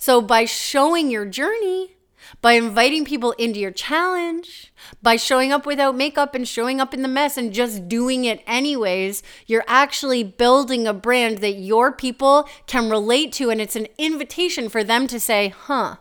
So 0.00 0.22
by 0.22 0.44
showing 0.44 1.10
your 1.10 1.26
journey, 1.26 1.96
by 2.40 2.52
inviting 2.52 3.04
people 3.04 3.32
into 3.32 3.58
your 3.58 3.72
challenge, 3.72 4.72
by 5.02 5.16
showing 5.16 5.50
up 5.50 5.66
without 5.66 5.96
makeup 5.96 6.36
and 6.36 6.46
showing 6.46 6.80
up 6.80 6.94
in 6.94 7.02
the 7.02 7.08
mess 7.08 7.36
and 7.36 7.52
just 7.52 7.88
doing 7.88 8.24
it 8.24 8.40
anyways, 8.46 9.24
you're 9.48 9.64
actually 9.66 10.22
building 10.22 10.86
a 10.86 10.94
brand 10.94 11.38
that 11.38 11.54
your 11.54 11.90
people 11.90 12.48
can 12.68 12.88
relate 12.88 13.32
to. 13.32 13.50
And 13.50 13.60
it's 13.60 13.74
an 13.74 13.88
invitation 13.98 14.68
for 14.68 14.84
them 14.84 15.08
to 15.08 15.18
say, 15.18 15.48
huh, 15.48 15.96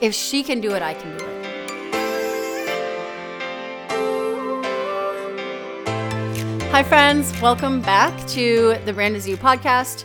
if 0.00 0.14
she 0.14 0.44
can 0.44 0.60
do 0.60 0.70
it, 0.76 0.82
I 0.82 0.94
can 0.94 1.18
do 1.18 1.24
it. 1.24 1.46
Hi, 6.70 6.84
friends. 6.84 7.32
Welcome 7.42 7.82
back 7.82 8.16
to 8.28 8.78
the 8.84 8.92
Brand 8.92 9.16
Is 9.16 9.26
You 9.26 9.36
podcast. 9.36 10.04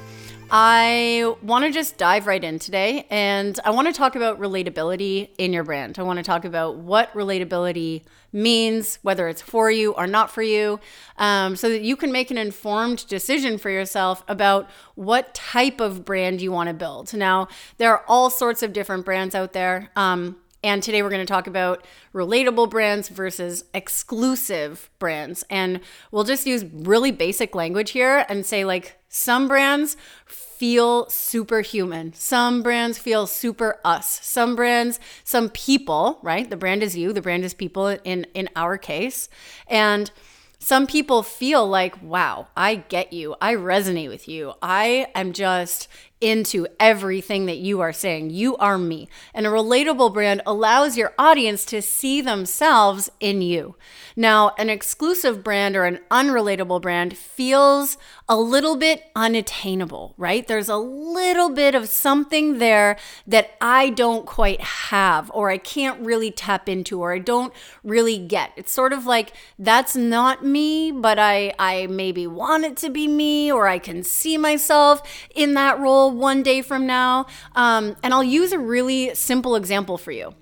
I 0.58 1.36
want 1.42 1.66
to 1.66 1.72
just 1.72 1.98
dive 1.98 2.28
right 2.28 2.42
in 2.42 2.60
today 2.60 3.08
and 3.10 3.60
I 3.66 3.72
want 3.72 3.90
to 3.90 3.94
talk 3.94 4.16
about 4.16 4.40
relatability 4.40 5.32
in 5.38 5.52
your 5.52 5.66
brand. 5.66 6.00
I 6.00 6.04
want 6.04 6.16
to 6.16 6.24
talk 6.24 6.46
about 6.46 6.78
what 6.78 7.14
relatability 7.14 8.04
means, 8.32 8.98
whether 9.02 9.28
it's 9.28 9.42
for 9.42 9.70
you 9.70 9.92
or 9.96 10.08
not 10.08 10.32
for 10.32 10.42
you, 10.42 10.80
um, 11.18 11.58
so 11.58 11.68
that 11.68 11.82
you 11.82 11.98
can 11.98 12.10
make 12.10 12.32
an 12.32 12.38
informed 12.38 13.06
decision 13.08 13.58
for 13.58 13.70
yourself 13.70 14.24
about 14.30 14.70
what 14.96 15.34
type 15.34 15.82
of 15.82 16.06
brand 16.06 16.40
you 16.40 16.54
want 16.54 16.70
to 16.70 16.74
build. 16.74 17.14
Now, 17.14 17.50
there 17.76 17.92
are 17.92 18.06
all 18.08 18.30
sorts 18.30 18.64
of 18.64 18.72
different 18.72 19.04
brands 19.04 19.36
out 19.36 19.52
there. 19.52 19.90
Um, 19.98 20.38
and 20.64 20.82
today 20.82 21.04
we're 21.04 21.10
going 21.10 21.20
to 21.20 21.32
talk 21.32 21.48
about 21.48 21.86
relatable 22.14 22.72
brands 22.72 23.10
versus 23.10 23.66
exclusive 23.74 24.90
brands. 25.00 25.44
And 25.50 25.82
we'll 26.12 26.24
just 26.24 26.48
use 26.48 26.64
really 26.74 27.12
basic 27.12 27.54
language 27.54 27.92
here 27.92 28.26
and 28.30 28.44
say, 28.46 28.66
like, 28.66 28.98
some 29.16 29.48
brands 29.48 29.96
feel 30.26 31.10
superhuman. 31.10 32.12
Some 32.14 32.62
brands 32.62 32.98
feel 32.98 33.28
super 33.28 33.80
us. 33.86 34.20
Some 34.22 34.58
brands, 34.58 35.00
some 35.24 35.50
people, 35.50 36.20
right? 36.22 36.50
The 36.50 36.58
brand 36.58 36.84
is 36.84 36.98
you, 36.98 37.14
the 37.14 37.22
brand 37.22 37.46
is 37.46 37.54
people 37.54 37.88
in 37.88 38.28
in 38.34 38.50
our 38.58 38.78
case. 38.78 39.30
And 39.68 40.12
some 40.60 40.86
people 40.86 41.24
feel 41.24 41.66
like, 41.66 42.02
wow, 42.04 42.48
I 42.58 42.76
get 42.76 43.14
you. 43.14 43.36
I 43.40 43.56
resonate 43.56 44.10
with 44.10 44.28
you. 44.28 44.54
I 44.62 45.08
am 45.16 45.32
just 45.32 45.88
into 46.22 46.66
everything 46.80 47.46
that 47.46 47.58
you 47.58 47.82
are 47.82 47.94
saying. 47.94 48.30
You 48.30 48.56
are 48.58 48.78
me. 48.78 49.10
And 49.34 49.46
a 49.46 49.50
relatable 49.50 50.14
brand 50.14 50.42
allows 50.46 50.98
your 50.98 51.14
audience 51.20 51.66
to 51.66 51.82
see 51.82 52.22
themselves 52.22 53.12
in 53.20 53.42
you. 53.42 53.76
Now, 54.16 54.54
an 54.58 54.70
exclusive 54.70 55.44
brand 55.44 55.76
or 55.76 55.84
an 55.84 56.00
unrelatable 56.10 56.82
brand 56.82 57.18
feels 57.18 57.98
a 58.30 58.38
little 58.38 58.78
bit 58.78 59.04
unattainable, 59.16 60.14
right? 60.18 60.48
There's 60.48 60.70
a 60.70 60.78
little 60.78 61.50
bit 61.50 61.76
of 61.76 61.90
something 61.90 62.60
there 62.60 62.98
that 63.28 63.52
I 63.60 63.90
don't 63.90 64.26
quite 64.26 64.62
have, 64.62 65.30
or 65.34 65.50
I 65.50 65.58
can't 65.58 66.00
really 66.00 66.32
tap 66.32 66.70
into, 66.70 67.02
or 67.02 67.14
I 67.14 67.20
don't 67.20 67.54
really 67.84 68.18
get. 68.18 68.52
It's 68.56 68.72
sort 68.72 68.94
of 68.94 69.06
like 69.06 69.34
that's 69.60 69.96
not 69.96 70.46
me, 70.46 70.92
but 70.92 71.20
I, 71.20 71.54
I 71.60 71.88
maybe 71.88 72.26
want 72.26 72.64
it 72.64 72.78
to 72.78 72.90
be 72.90 73.08
me, 73.08 73.52
or 73.52 73.68
I 73.68 73.80
can 73.80 74.02
see 74.02 74.38
myself 74.38 75.02
in 75.36 75.56
that 75.56 75.78
role 75.78 76.12
one 76.18 76.44
day 76.44 76.62
from 76.62 76.86
now. 76.86 77.28
Um, 77.56 77.96
and 78.04 78.14
I'll 78.14 78.24
use 78.24 78.52
a 78.52 78.60
really 78.60 79.14
simple 79.16 79.56
example 79.56 79.98
for 79.98 80.12
you. 80.12 80.34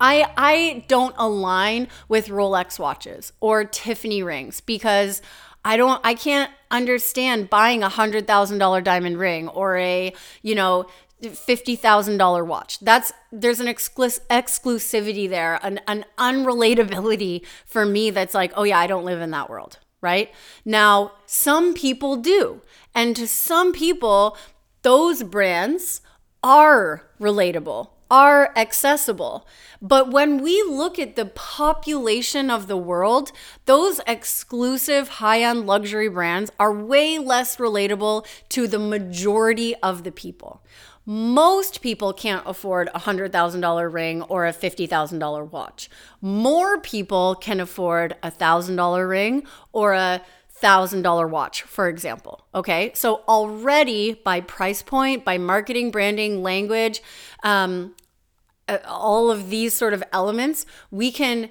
I 0.00 0.30
I 0.36 0.84
don't 0.88 1.14
align 1.16 1.88
with 2.08 2.28
Rolex 2.28 2.78
watches 2.78 3.32
or 3.40 3.64
Tiffany 3.64 4.22
rings 4.22 4.60
because 4.60 5.22
I 5.64 5.76
don't 5.76 6.00
I 6.04 6.14
can't 6.14 6.50
understand 6.70 7.48
buying 7.48 7.82
a 7.82 7.88
hundred 7.88 8.26
thousand 8.26 8.58
dollar 8.58 8.80
diamond 8.80 9.18
ring 9.18 9.48
or 9.48 9.78
a 9.78 10.12
you 10.42 10.54
know 10.54 10.86
fifty 11.32 11.76
thousand 11.76 12.18
dollar 12.18 12.44
watch. 12.44 12.80
That's 12.80 13.12
there's 13.32 13.60
an 13.60 13.66
exclus- 13.66 14.20
exclusivity 14.28 15.28
there, 15.28 15.58
an 15.62 15.80
an 15.86 16.04
unrelatability 16.18 17.46
for 17.64 17.84
me. 17.86 18.10
That's 18.10 18.34
like, 18.34 18.52
oh 18.56 18.64
yeah, 18.64 18.78
I 18.78 18.86
don't 18.86 19.04
live 19.04 19.20
in 19.20 19.30
that 19.30 19.48
world, 19.48 19.78
right? 20.00 20.32
Now, 20.64 21.12
some 21.26 21.72
people 21.72 22.16
do, 22.16 22.60
and 22.94 23.16
to 23.16 23.26
some 23.26 23.72
people, 23.72 24.36
those 24.84 25.22
brands 25.22 26.02
are 26.42 27.02
relatable, 27.18 27.88
are 28.10 28.52
accessible. 28.54 29.48
But 29.80 30.10
when 30.10 30.42
we 30.42 30.62
look 30.62 30.98
at 30.98 31.16
the 31.16 31.24
population 31.24 32.50
of 32.50 32.68
the 32.68 32.76
world, 32.76 33.32
those 33.64 34.00
exclusive 34.06 35.08
high 35.08 35.40
end 35.40 35.66
luxury 35.66 36.08
brands 36.08 36.52
are 36.60 36.72
way 36.72 37.18
less 37.18 37.56
relatable 37.56 38.26
to 38.50 38.68
the 38.68 38.78
majority 38.78 39.74
of 39.76 40.04
the 40.04 40.12
people. 40.12 40.62
Most 41.06 41.82
people 41.82 42.12
can't 42.12 42.46
afford 42.46 42.88
a 42.94 43.00
$100,000 43.00 43.92
ring 43.92 44.22
or 44.22 44.46
a 44.46 44.52
$50,000 44.52 45.50
watch. 45.50 45.90
More 46.20 46.78
people 46.78 47.34
can 47.34 47.60
afford 47.60 48.16
a 48.22 48.30
$1,000 48.30 49.08
ring 49.08 49.46
or 49.72 49.92
a 49.92 50.22
$1,000 50.64 51.30
watch, 51.30 51.62
for 51.62 51.88
example. 51.88 52.46
Okay. 52.54 52.90
So 52.94 53.22
already 53.28 54.14
by 54.14 54.40
price 54.40 54.82
point, 54.82 55.24
by 55.24 55.38
marketing, 55.38 55.90
branding, 55.90 56.42
language, 56.42 57.02
um, 57.42 57.94
uh, 58.68 58.78
all 58.86 59.30
of 59.30 59.50
these 59.50 59.74
sort 59.74 59.92
of 59.92 60.02
elements, 60.12 60.64
we 60.90 61.12
can 61.12 61.50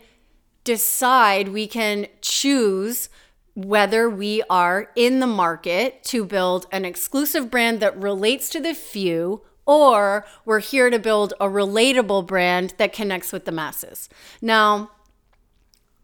decide, 0.64 1.50
we 1.50 1.68
can 1.68 2.08
choose 2.22 3.10
whether 3.56 4.10
we 4.10 4.42
are 4.50 4.90
in 4.96 5.20
the 5.20 5.28
market 5.28 6.04
to 6.04 6.26
build 6.26 6.66
an 6.72 6.86
exclusive 6.86 7.52
brand 7.52 7.80
that 7.80 7.96
relates 7.96 8.50
to 8.50 8.60
the 8.60 8.74
few 8.74 9.42
or 9.66 10.26
we're 10.44 10.60
here 10.60 10.90
to 10.90 11.00
build 11.00 11.34
a 11.40 11.46
relatable 11.46 12.26
brand 12.26 12.74
that 12.78 12.92
connects 12.92 13.32
with 13.32 13.46
the 13.46 13.52
masses. 13.52 14.10
Now, 14.42 14.92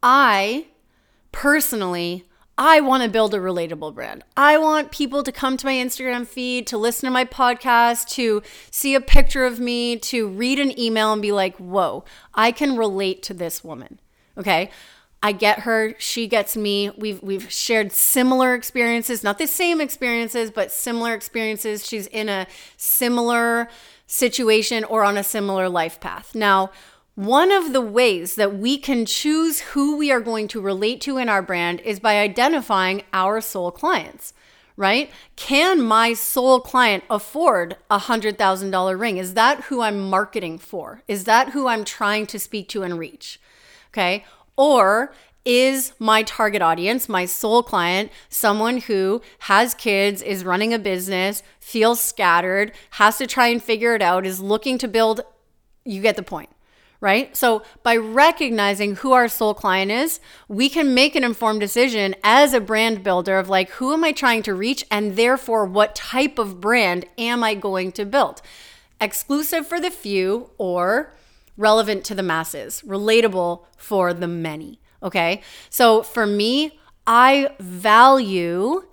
I 0.02 0.68
personally 1.32 2.29
I 2.62 2.82
want 2.82 3.04
to 3.04 3.10
build 3.10 3.34
a 3.34 3.38
relatable 3.38 3.96
brand. 3.96 4.26
I 4.36 4.58
want 4.58 4.92
people 4.92 5.24
to 5.24 5.32
come 5.32 5.56
to 5.56 5.66
my 5.66 5.76
Instagram 5.76 6.28
feed, 6.28 6.68
to 6.68 6.78
listen 6.78 7.08
to 7.08 7.12
my 7.12 7.24
podcast, 7.24 8.10
to 8.16 8.44
see 8.70 8.96
a 8.96 9.00
picture 9.00 9.46
of 9.46 9.62
me, 9.62 9.96
to 10.00 10.28
read 10.28 10.60
an 10.60 10.78
email 10.78 11.14
and 11.14 11.22
be 11.22 11.32
like, 11.32 11.56
whoa, 11.56 12.04
I 12.36 12.52
can 12.52 12.76
relate 12.76 13.24
to 13.24 13.34
this 13.34 13.64
woman. 13.64 13.98
Okay. 14.38 14.72
I 15.24 15.32
get 15.32 15.60
her, 15.62 15.96
she 16.00 16.28
gets 16.28 16.58
me. 16.58 16.92
We've 16.98 17.22
we've 17.24 17.52
shared 17.52 17.94
similar 17.94 18.54
experiences, 18.56 19.24
not 19.24 19.38
the 19.38 19.48
same 19.48 19.80
experiences, 19.80 20.52
but 20.52 20.72
similar 20.72 21.14
experiences. 21.14 21.88
She's 21.88 22.08
in 22.08 22.28
a 22.28 22.46
similar 22.76 23.70
situation 24.06 24.84
or 24.84 25.04
on 25.04 25.18
a 25.18 25.24
similar 25.24 25.70
life 25.70 26.00
path. 26.00 26.36
Now, 26.36 26.72
one 27.20 27.52
of 27.52 27.74
the 27.74 27.82
ways 27.82 28.36
that 28.36 28.58
we 28.58 28.78
can 28.78 29.06
choose 29.06 29.60
who 29.60 29.98
we 29.98 30.10
are 30.10 30.22
going 30.22 30.48
to 30.48 30.62
relate 30.62 31.02
to 31.02 31.18
in 31.18 31.28
our 31.28 31.42
brand 31.42 31.82
is 31.82 32.00
by 32.00 32.18
identifying 32.18 33.04
our 33.12 33.42
soul 33.42 33.72
clients, 33.72 34.34
right? 34.78 35.12
Can 35.36 35.82
my 35.82 36.14
soul 36.14 36.62
client 36.62 37.04
afford 37.10 37.76
a 37.92 38.00
$100,000 38.00 38.98
ring? 38.98 39.18
Is 39.18 39.34
that 39.34 39.64
who 39.66 39.82
I'm 39.82 40.00
marketing 40.10 40.60
for? 40.60 41.04
Is 41.10 41.26
that 41.26 41.50
who 41.50 41.68
I'm 41.68 41.84
trying 41.84 42.26
to 42.28 42.40
speak 42.40 42.70
to 42.70 42.84
and 42.84 42.98
reach? 42.98 43.38
Okay. 43.92 44.24
Or 44.56 45.12
is 45.44 45.92
my 46.00 46.24
target 46.24 46.62
audience, 46.62 47.10
my 47.10 47.26
soul 47.26 47.64
client, 47.64 48.14
someone 48.30 48.78
who 48.78 49.22
has 49.40 49.74
kids, 49.74 50.22
is 50.22 50.46
running 50.46 50.74
a 50.74 50.80
business, 50.80 51.44
feels 51.60 52.00
scattered, 52.00 52.72
has 52.92 53.18
to 53.18 53.28
try 53.28 53.48
and 53.48 53.62
figure 53.62 53.94
it 53.94 54.02
out, 54.02 54.26
is 54.26 54.40
looking 54.40 54.78
to 54.78 54.88
build? 54.88 55.20
You 55.84 56.02
get 56.02 56.16
the 56.16 56.24
point 56.24 56.50
right? 57.02 57.36
So 57.36 57.64
by 57.82 57.96
recognizing 57.96 58.98
who 58.98 59.14
our 59.14 59.28
soul 59.28 59.54
client 59.54 59.92
is, 59.92 60.20
we 60.48 60.70
can 60.70 60.94
make 60.94 61.16
an 61.16 61.24
informed 61.24 61.62
decision 61.62 62.16
as 62.24 62.54
a 62.54 62.60
brand 62.60 63.04
builder 63.04 63.38
of 63.38 63.50
like, 63.50 63.70
who 63.72 63.94
am 63.94 64.04
I 64.04 64.12
trying 64.12 64.44
to 64.44 64.54
reach? 64.54 64.84
And 64.92 65.16
therefore, 65.16 65.66
what 65.66 65.96
type 65.96 66.38
of 66.38 66.60
brand 66.60 67.06
am 67.18 67.44
I 67.44 67.56
going 67.56 67.92
to 67.94 68.06
build? 68.06 68.42
Exclusive 69.00 69.66
for 69.66 69.80
the 69.80 69.92
few 69.92 70.50
or 70.58 71.14
relevant 71.56 72.04
to 72.06 72.16
the 72.16 72.24
masses, 72.24 72.82
relatable 72.86 73.66
for 73.78 74.14
the 74.14 74.28
many. 74.28 74.80
Okay. 75.02 75.42
So 75.70 76.04
for 76.04 76.26
me, 76.26 76.80
I 77.08 77.52
value 77.60 78.84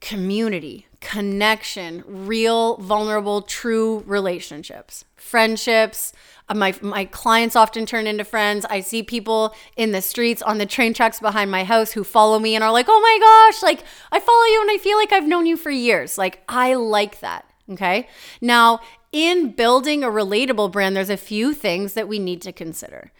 community, 0.00 0.86
connection, 1.04 2.02
real, 2.06 2.78
vulnerable, 2.78 3.42
true 3.42 4.02
relationships, 4.06 5.04
friendships, 5.14 6.14
uh, 6.48 6.54
my 6.54 6.74
my 6.80 7.04
clients 7.04 7.54
often 7.56 7.86
turn 7.86 8.06
into 8.06 8.24
friends. 8.24 8.64
I 8.68 8.80
see 8.80 9.02
people 9.02 9.54
in 9.76 9.92
the 9.92 10.02
streets 10.02 10.42
on 10.42 10.58
the 10.58 10.66
train 10.66 10.92
tracks 10.94 11.20
behind 11.20 11.50
my 11.50 11.62
house 11.64 11.92
who 11.92 12.04
follow 12.04 12.38
me 12.38 12.54
and 12.54 12.64
are 12.64 12.72
like, 12.72 12.86
"Oh 12.88 13.00
my 13.00 13.18
gosh, 13.20 13.62
like 13.62 13.84
I 14.10 14.18
follow 14.18 14.44
you 14.44 14.60
and 14.62 14.70
I 14.70 14.78
feel 14.78 14.98
like 14.98 15.12
I've 15.12 15.28
known 15.28 15.46
you 15.46 15.56
for 15.56 15.70
years." 15.70 16.18
Like 16.18 16.42
I 16.48 16.74
like 16.74 17.20
that. 17.20 17.46
Okay? 17.70 18.08
Now, 18.40 18.80
in 19.12 19.52
building 19.52 20.04
a 20.04 20.08
relatable 20.08 20.72
brand, 20.72 20.96
there's 20.96 21.08
a 21.10 21.16
few 21.16 21.54
things 21.54 21.94
that 21.94 22.08
we 22.08 22.18
need 22.18 22.42
to 22.42 22.52
consider. 22.52 23.12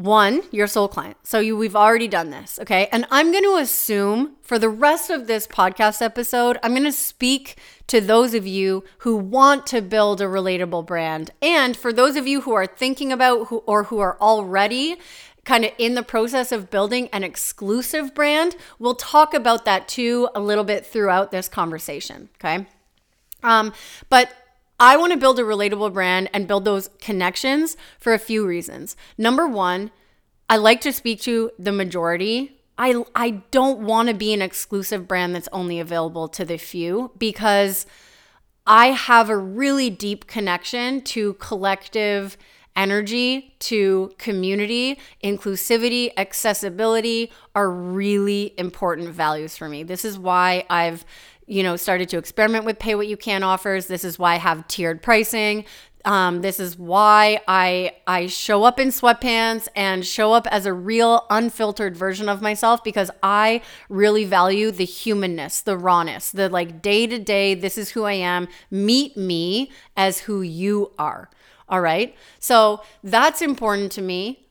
One, 0.00 0.44
your 0.50 0.66
soul 0.66 0.88
client. 0.88 1.18
So 1.24 1.40
you, 1.40 1.58
we've 1.58 1.76
already 1.76 2.08
done 2.08 2.30
this, 2.30 2.58
okay? 2.62 2.88
And 2.90 3.04
I'm 3.10 3.30
going 3.32 3.44
to 3.44 3.56
assume 3.56 4.36
for 4.40 4.58
the 4.58 4.70
rest 4.70 5.10
of 5.10 5.26
this 5.26 5.46
podcast 5.46 6.00
episode, 6.00 6.56
I'm 6.62 6.70
going 6.70 6.84
to 6.84 6.92
speak 6.92 7.58
to 7.88 8.00
those 8.00 8.32
of 8.32 8.46
you 8.46 8.82
who 9.00 9.14
want 9.14 9.66
to 9.66 9.82
build 9.82 10.22
a 10.22 10.24
relatable 10.24 10.86
brand. 10.86 11.32
And 11.42 11.76
for 11.76 11.92
those 11.92 12.16
of 12.16 12.26
you 12.26 12.40
who 12.40 12.52
are 12.54 12.66
thinking 12.66 13.12
about 13.12 13.48
who, 13.48 13.58
or 13.66 13.84
who 13.84 13.98
are 13.98 14.16
already 14.22 14.96
kind 15.44 15.66
of 15.66 15.72
in 15.76 15.96
the 15.96 16.02
process 16.02 16.50
of 16.50 16.70
building 16.70 17.10
an 17.12 17.22
exclusive 17.22 18.14
brand, 18.14 18.56
we'll 18.78 18.94
talk 18.94 19.34
about 19.34 19.66
that 19.66 19.86
too 19.86 20.30
a 20.34 20.40
little 20.40 20.64
bit 20.64 20.86
throughout 20.86 21.30
this 21.30 21.46
conversation, 21.46 22.30
okay? 22.36 22.66
Um, 23.42 23.74
but 24.08 24.32
I 24.80 24.96
want 24.96 25.12
to 25.12 25.18
build 25.18 25.38
a 25.38 25.42
relatable 25.42 25.92
brand 25.92 26.30
and 26.32 26.48
build 26.48 26.64
those 26.64 26.88
connections 27.00 27.76
for 27.98 28.14
a 28.14 28.18
few 28.18 28.46
reasons. 28.46 28.96
Number 29.18 29.46
one, 29.46 29.90
I 30.48 30.56
like 30.56 30.80
to 30.80 30.92
speak 30.92 31.20
to 31.22 31.50
the 31.58 31.70
majority. 31.70 32.56
I, 32.78 33.04
I 33.14 33.42
don't 33.50 33.80
want 33.80 34.08
to 34.08 34.14
be 34.14 34.32
an 34.32 34.40
exclusive 34.40 35.06
brand 35.06 35.34
that's 35.34 35.50
only 35.52 35.78
available 35.78 36.28
to 36.28 36.46
the 36.46 36.56
few 36.56 37.12
because 37.18 37.84
I 38.66 38.88
have 38.88 39.28
a 39.28 39.36
really 39.36 39.90
deep 39.90 40.26
connection 40.26 41.02
to 41.02 41.34
collective 41.34 42.38
energy, 42.74 43.54
to 43.58 44.12
community, 44.16 44.98
inclusivity, 45.22 46.10
accessibility 46.16 47.30
are 47.54 47.70
really 47.70 48.54
important 48.56 49.10
values 49.10 49.56
for 49.56 49.68
me. 49.68 49.82
This 49.82 50.04
is 50.04 50.18
why 50.18 50.64
I've 50.70 51.04
you 51.50 51.64
know, 51.64 51.74
started 51.74 52.08
to 52.08 52.16
experiment 52.16 52.64
with 52.64 52.78
pay 52.78 52.94
what 52.94 53.08
you 53.08 53.16
can 53.16 53.42
offers. 53.42 53.88
This 53.88 54.04
is 54.04 54.20
why 54.20 54.34
I 54.34 54.36
have 54.36 54.68
tiered 54.68 55.02
pricing. 55.02 55.64
Um, 56.04 56.42
this 56.42 56.60
is 56.60 56.78
why 56.78 57.40
I 57.48 57.96
I 58.06 58.28
show 58.28 58.62
up 58.62 58.78
in 58.78 58.88
sweatpants 58.88 59.66
and 59.74 60.06
show 60.06 60.32
up 60.32 60.46
as 60.46 60.64
a 60.64 60.72
real 60.72 61.26
unfiltered 61.28 61.96
version 61.96 62.28
of 62.28 62.40
myself 62.40 62.84
because 62.84 63.10
I 63.22 63.62
really 63.88 64.24
value 64.24 64.70
the 64.70 64.84
humanness, 64.84 65.60
the 65.60 65.76
rawness, 65.76 66.30
the 66.30 66.48
like 66.48 66.80
day 66.80 67.08
to 67.08 67.18
day. 67.18 67.54
This 67.54 67.76
is 67.76 67.90
who 67.90 68.04
I 68.04 68.12
am. 68.12 68.46
Meet 68.70 69.16
me 69.16 69.72
as 69.96 70.20
who 70.20 70.42
you 70.42 70.92
are. 71.00 71.28
All 71.68 71.80
right. 71.80 72.16
So 72.38 72.80
that's 73.02 73.42
important 73.42 73.90
to 73.92 74.02
me 74.02 74.46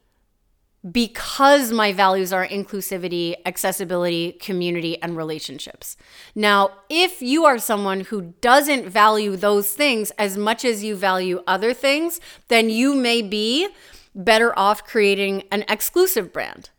because 0.89 1.71
my 1.71 1.91
values 1.91 2.31
are 2.31 2.47
inclusivity, 2.47 3.35
accessibility, 3.45 4.33
community, 4.33 5.01
and 5.01 5.17
relationships. 5.17 5.97
Now, 6.35 6.71
if 6.89 7.21
you 7.21 7.45
are 7.45 7.59
someone 7.59 8.01
who 8.01 8.33
doesn't 8.39 8.87
value 8.87 9.35
those 9.35 9.73
things 9.73 10.11
as 10.11 10.37
much 10.37 10.63
as 10.63 10.83
you 10.83 10.95
value 10.95 11.43
other 11.45 11.73
things, 11.73 12.21
then 12.47 12.69
you 12.69 12.95
may 12.95 13.21
be 13.21 13.67
better 14.15 14.57
off 14.57 14.85
creating 14.85 15.43
an 15.51 15.65
exclusive 15.67 16.31
brand. 16.31 16.69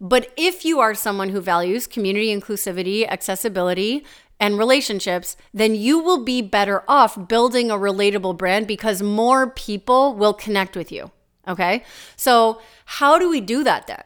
But 0.00 0.32
if 0.36 0.64
you 0.64 0.78
are 0.78 0.94
someone 0.94 1.30
who 1.30 1.40
values 1.40 1.88
community, 1.88 2.28
inclusivity, 2.28 3.08
accessibility, 3.08 4.04
and 4.38 4.56
relationships, 4.56 5.36
then 5.52 5.74
you 5.74 5.98
will 5.98 6.22
be 6.22 6.40
better 6.42 6.84
off 6.86 7.28
building 7.28 7.72
a 7.72 7.74
relatable 7.74 8.36
brand 8.38 8.68
because 8.68 9.02
more 9.02 9.50
people 9.50 10.14
will 10.14 10.32
connect 10.32 10.76
with 10.76 10.92
you. 10.92 11.10
Okay. 11.48 11.84
So, 12.16 12.60
how 12.84 13.18
do 13.18 13.30
we 13.30 13.40
do 13.40 13.64
that 13.64 13.86
then? 13.86 14.04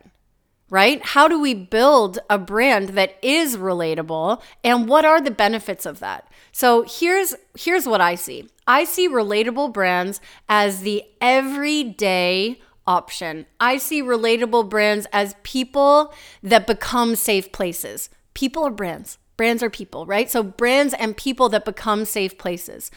Right? 0.70 1.04
How 1.04 1.28
do 1.28 1.38
we 1.38 1.52
build 1.52 2.18
a 2.30 2.38
brand 2.38 2.90
that 2.90 3.18
is 3.20 3.58
relatable 3.58 4.40
and 4.64 4.88
what 4.88 5.04
are 5.04 5.20
the 5.20 5.30
benefits 5.30 5.84
of 5.84 5.98
that? 5.98 6.30
So, 6.52 6.84
here's 6.88 7.34
here's 7.58 7.86
what 7.86 8.00
I 8.00 8.14
see. 8.14 8.48
I 8.66 8.84
see 8.84 9.08
relatable 9.08 9.72
brands 9.72 10.20
as 10.48 10.80
the 10.80 11.04
everyday 11.20 12.60
option. 12.86 13.46
I 13.60 13.76
see 13.76 14.02
relatable 14.02 14.68
brands 14.68 15.06
as 15.12 15.36
people 15.42 16.12
that 16.42 16.66
become 16.66 17.16
safe 17.16 17.52
places. 17.52 18.08
People 18.34 18.64
are 18.64 18.70
brands. 18.70 19.18
Brands 19.36 19.62
are 19.62 19.70
people, 19.70 20.06
right? 20.06 20.30
So 20.30 20.42
brands 20.42 20.94
and 20.94 21.16
people 21.16 21.48
that 21.50 21.64
become 21.64 22.04
safe 22.04 22.38
places. 22.38 22.90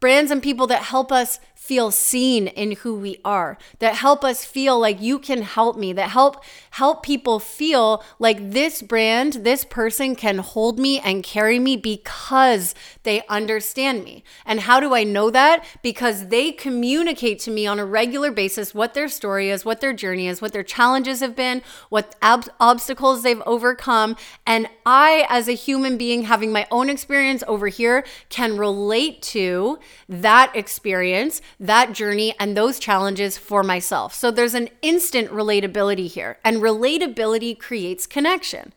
Brands 0.00 0.30
and 0.30 0.42
people 0.42 0.66
that 0.68 0.84
help 0.84 1.10
us 1.10 1.40
feel 1.64 1.90
seen 1.90 2.46
in 2.46 2.72
who 2.72 2.94
we 2.94 3.18
are 3.24 3.56
that 3.78 3.94
help 3.94 4.22
us 4.22 4.44
feel 4.44 4.78
like 4.78 5.00
you 5.00 5.18
can 5.18 5.40
help 5.40 5.78
me 5.78 5.94
that 5.94 6.10
help 6.10 6.44
help 6.72 7.02
people 7.02 7.38
feel 7.38 8.04
like 8.18 8.50
this 8.50 8.82
brand 8.82 9.32
this 9.44 9.64
person 9.64 10.14
can 10.14 10.36
hold 10.36 10.78
me 10.78 11.00
and 11.00 11.22
carry 11.22 11.58
me 11.58 11.74
because 11.74 12.74
they 13.04 13.22
understand 13.30 14.04
me. 14.04 14.22
And 14.44 14.60
how 14.60 14.78
do 14.78 14.94
i 14.94 15.04
know 15.04 15.30
that? 15.30 15.64
Because 15.80 16.28
they 16.28 16.52
communicate 16.52 17.38
to 17.40 17.50
me 17.50 17.66
on 17.66 17.78
a 17.78 17.86
regular 17.86 18.30
basis 18.30 18.74
what 18.74 18.92
their 18.92 19.08
story 19.08 19.48
is 19.48 19.64
what 19.64 19.80
their 19.80 19.94
journey 19.94 20.28
is 20.28 20.42
what 20.42 20.52
their 20.52 20.62
challenges 20.62 21.20
have 21.20 21.34
been 21.34 21.62
what 21.88 22.14
ob- 22.22 22.50
obstacles 22.60 23.22
they've 23.22 23.42
overcome. 23.46 24.16
And 24.46 24.68
i 24.84 25.26
as 25.30 25.48
a 25.48 25.52
human 25.52 25.96
being 25.96 26.24
having 26.24 26.52
my 26.52 26.66
own 26.70 26.90
experience 26.90 27.42
over 27.48 27.68
here 27.68 28.04
can 28.28 28.58
relate 28.58 29.22
to 29.22 29.78
that 30.10 30.54
experience 30.54 31.40
that 31.58 31.92
journey 31.92 32.34
and 32.38 32.56
those 32.56 32.78
challenges 32.78 33.38
for 33.38 33.62
myself. 33.62 34.14
So 34.14 34.30
there's 34.30 34.54
an 34.54 34.68
instant 34.82 35.30
relatability 35.30 36.08
here, 36.08 36.38
and 36.44 36.58
relatability 36.58 37.58
creates 37.58 38.06
connection. 38.06 38.72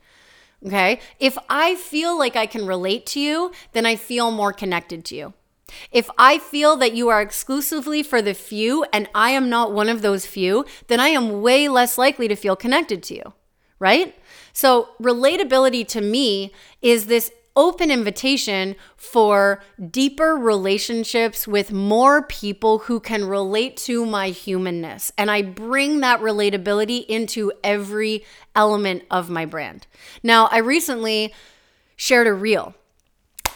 Okay. 0.65 1.00
If 1.19 1.38
I 1.50 1.75
feel 1.75 2.18
like 2.18 2.35
I 2.35 2.47
can 2.47 2.65
relate 2.65 3.06
to 3.07 3.19
you, 3.19 3.51
then 3.74 3.85
I 3.85 3.95
feel 3.95 4.31
more 4.31 4.51
connected 4.51 5.06
to 5.06 5.15
you. 5.15 5.33
If 5.91 6.09
I 6.18 6.38
feel 6.39 6.77
that 6.77 6.94
you 6.94 7.09
are 7.09 7.21
exclusively 7.21 8.01
for 8.01 8.21
the 8.21 8.33
few 8.33 8.85
and 8.94 9.09
I 9.13 9.31
am 9.31 9.50
not 9.50 9.74
one 9.74 9.89
of 9.89 10.01
those 10.01 10.25
few, 10.25 10.65
then 10.88 11.00
I 11.00 11.09
am 11.09 11.41
way 11.41 11.68
less 11.68 11.97
likely 11.97 12.27
to 12.27 12.35
feel 12.35 12.56
connected 12.56 13.03
to 13.03 13.15
you, 13.15 13.33
right? 13.77 14.15
So, 14.53 14.89
relatability 15.01 15.88
to 15.89 16.01
me 16.01 16.53
is 16.81 17.07
this 17.07 17.31
open 17.57 17.92
invitation 17.92 18.75
for 18.95 19.62
deeper 19.89 20.36
relationships 20.36 21.48
with 21.48 21.74
more 21.74 22.21
people 22.21 22.77
who 22.80 23.00
can 23.01 23.25
relate 23.25 23.75
to 23.75 24.06
my 24.06 24.30
humanness. 24.30 25.12
And 25.18 25.30
I 25.30 25.42
bring 25.42 26.00
that 26.01 26.21
relatability 26.21 27.06
into 27.07 27.51
every 27.63 28.24
element 28.56 29.04
of 29.12 29.30
my 29.30 29.45
brand. 29.45 29.88
Now, 30.24 30.45
I 30.51 30.59
recently 30.59 31.33
shared 31.98 32.27
a 32.27 32.33
reel 32.33 32.75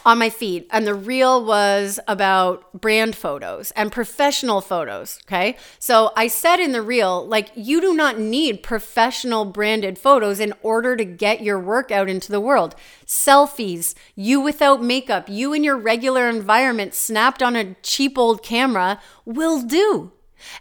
on 0.04 0.18
my 0.18 0.30
feed, 0.30 0.66
and 0.70 0.86
the 0.86 0.94
reel 0.94 1.44
was 1.44 2.00
about 2.08 2.72
brand 2.72 3.14
photos 3.14 3.70
and 3.72 3.92
professional 3.92 4.60
photos. 4.60 5.18
Okay. 5.26 5.56
So 5.78 6.12
I 6.16 6.26
said 6.26 6.60
in 6.60 6.72
the 6.72 6.82
reel, 6.82 7.26
like, 7.26 7.50
you 7.54 7.80
do 7.80 7.94
not 7.94 8.18
need 8.18 8.62
professional 8.62 9.44
branded 9.44 9.98
photos 9.98 10.40
in 10.40 10.54
order 10.62 10.96
to 10.96 11.04
get 11.04 11.42
your 11.42 11.58
work 11.58 11.90
out 11.90 12.08
into 12.08 12.32
the 12.32 12.40
world. 12.40 12.74
Selfies, 13.06 13.94
you 14.14 14.40
without 14.40 14.82
makeup, 14.82 15.28
you 15.28 15.52
in 15.52 15.64
your 15.64 15.76
regular 15.76 16.28
environment 16.28 16.94
snapped 16.94 17.42
on 17.42 17.56
a 17.56 17.74
cheap 17.82 18.18
old 18.18 18.42
camera 18.42 19.00
will 19.24 19.62
do. 19.62 20.12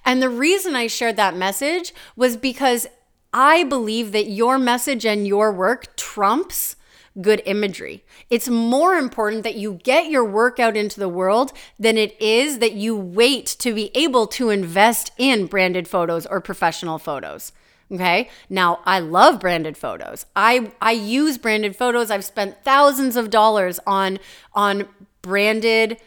And 0.05 0.21
the 0.21 0.29
reason 0.29 0.75
I 0.75 0.87
shared 0.87 1.15
that 1.15 1.35
message 1.35 1.93
was 2.15 2.37
because 2.37 2.87
I 3.33 3.63
believe 3.63 4.11
that 4.11 4.29
your 4.29 4.59
message 4.59 5.05
and 5.05 5.25
your 5.25 5.51
work 5.51 5.95
trumps 5.95 6.75
good 7.19 7.41
imagery. 7.45 8.03
It's 8.29 8.47
more 8.47 8.95
important 8.95 9.43
that 9.43 9.55
you 9.55 9.79
get 9.83 10.09
your 10.09 10.23
work 10.23 10.59
out 10.59 10.77
into 10.77 10.99
the 10.99 11.09
world 11.09 11.51
than 11.79 11.97
it 11.97 12.19
is 12.21 12.59
that 12.59 12.73
you 12.73 12.95
wait 12.95 13.47
to 13.59 13.73
be 13.73 13.91
able 13.95 14.27
to 14.27 14.49
invest 14.49 15.11
in 15.17 15.47
branded 15.47 15.87
photos 15.87 16.25
or 16.25 16.39
professional 16.39 16.99
photos. 16.99 17.51
Okay. 17.91 18.29
Now 18.49 18.79
I 18.85 18.99
love 18.99 19.39
branded 19.39 19.77
photos. 19.77 20.25
I 20.35 20.71
I 20.81 20.91
use 20.91 21.37
branded 21.37 21.75
photos. 21.75 22.09
I've 22.09 22.23
spent 22.23 22.63
thousands 22.63 23.17
of 23.17 23.29
dollars 23.29 23.79
on 23.85 24.19
on 24.53 24.87
branded 25.21 25.97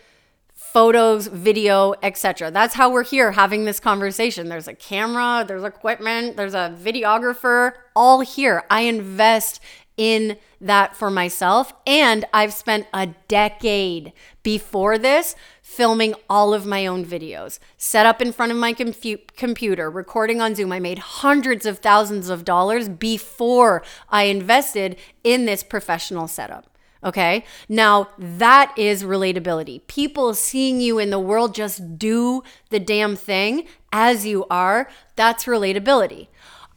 photos, 0.75 1.29
video, 1.29 1.95
etc. 2.03 2.51
That's 2.51 2.75
how 2.75 2.91
we're 2.91 3.05
here 3.05 3.33
having 3.33 3.65
this 3.65 3.79
conversation. 3.79 4.49
There's 4.49 4.67
a 4.67 4.75
camera, 4.75 5.45
there's 5.47 5.63
equipment, 5.63 6.37
there's 6.37 6.55
a 6.55 6.77
videographer, 6.77 7.75
all 7.95 8.21
here. 8.23 8.65
I 8.71 8.81
invest 8.81 9.61
in 9.97 10.37
that 10.61 10.97
for 10.97 11.11
myself. 11.11 11.73
And 11.87 12.25
I've 12.33 12.53
spent 12.53 12.87
a 12.93 13.09
decade 13.29 14.13
before 14.43 14.99
this 14.99 15.37
filming 15.63 16.15
all 16.29 16.55
of 16.55 16.67
my 16.67 16.87
own 16.87 17.05
videos, 17.05 17.59
set 17.77 18.07
up 18.07 18.23
in 18.23 18.33
front 18.33 18.53
of 18.53 18.59
my 18.59 18.73
computer, 18.73 19.91
recording 19.91 20.41
on 20.41 20.55
Zoom. 20.55 20.73
I 20.73 20.79
made 20.79 20.99
hundreds 20.99 21.67
of 21.67 21.79
thousands 21.79 22.29
of 22.29 22.45
dollars 22.45 22.89
before 22.89 23.83
I 24.09 24.25
invested 24.25 24.97
in 25.23 25.47
this 25.47 25.63
professional 25.63 26.29
setup. 26.29 26.71
Okay. 27.03 27.45
Now 27.69 28.09
that 28.19 28.73
is 28.79 29.03
relatability. 29.03 29.87
People 29.89 30.33
seeing 30.33 30.81
you 30.81 30.99
in 30.99 31.11
the 31.11 31.19
world 31.19 31.55
just 31.55 31.99
do 31.99 32.43
the 32.71 32.81
damn 32.81 33.15
thing 33.15 33.67
as 33.93 34.25
you 34.25 34.47
are. 34.49 34.89
That's 35.15 35.45
relatability. 35.45 36.29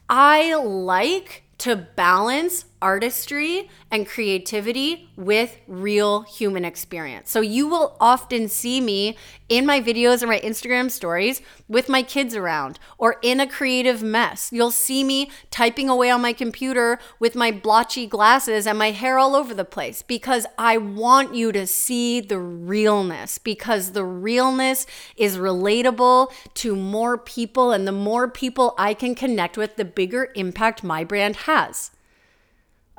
I 0.09 0.53
like 0.55 1.43
to 1.59 1.75
balance 1.75 2.65
artistry 2.81 3.69
and 3.89 4.07
creativity 4.07 5.10
with 5.15 5.57
real 5.67 6.22
human 6.22 6.63
experience. 6.63 7.31
So 7.31 7.41
you 7.41 7.67
will 7.67 7.98
often 8.00 8.48
see 8.48 8.81
me 8.81 9.17
in 9.50 9.65
my 9.65 9.81
videos 9.81 10.22
or 10.22 10.27
my 10.27 10.39
Instagram 10.39 10.91
stories 10.91 11.41
with 11.67 11.89
my 11.89 12.03
kids 12.03 12.36
around 12.36 12.79
or 12.98 13.17
in 13.22 13.39
a 13.39 13.48
creative 13.48 14.03
mess. 14.03 14.50
You'll 14.51 14.72
see 14.72 15.03
me 15.03 15.31
typing 15.50 15.89
away 15.89 16.12
on 16.12 16.22
my 16.22 16.34
computer 16.34 17.00
with 17.19 17.36
my 17.36 17.51
blotchy 17.51 18.05
glasses 18.05 18.67
and 18.67 18.77
my 18.77 18.91
hair 18.91 19.17
all 19.17 19.36
over 19.36 19.53
the 19.53 19.65
place 19.65 20.01
because 20.01 20.46
I 20.57 20.77
want 20.77 21.34
you 21.34 21.51
to 21.53 21.65
see 21.65 22.19
the 22.19 22.39
realness 22.39 23.38
because 23.38 23.91
the 23.91 24.05
realness 24.05 24.86
is 25.15 25.38
relatable 25.38 26.31
to 26.55 26.75
more 26.75 27.17
people 27.17 27.72
and 27.72 27.88
the 27.88 27.91
more 27.91 28.27
people 28.27 28.75
I 28.77 28.93
can 28.93 29.15
connect 29.15 29.57
with, 29.57 29.77
the 29.77 29.86
bigger 29.86 30.31
impact 30.36 30.84
my 30.84 31.03
brand 31.03 31.38
has. 31.38 31.91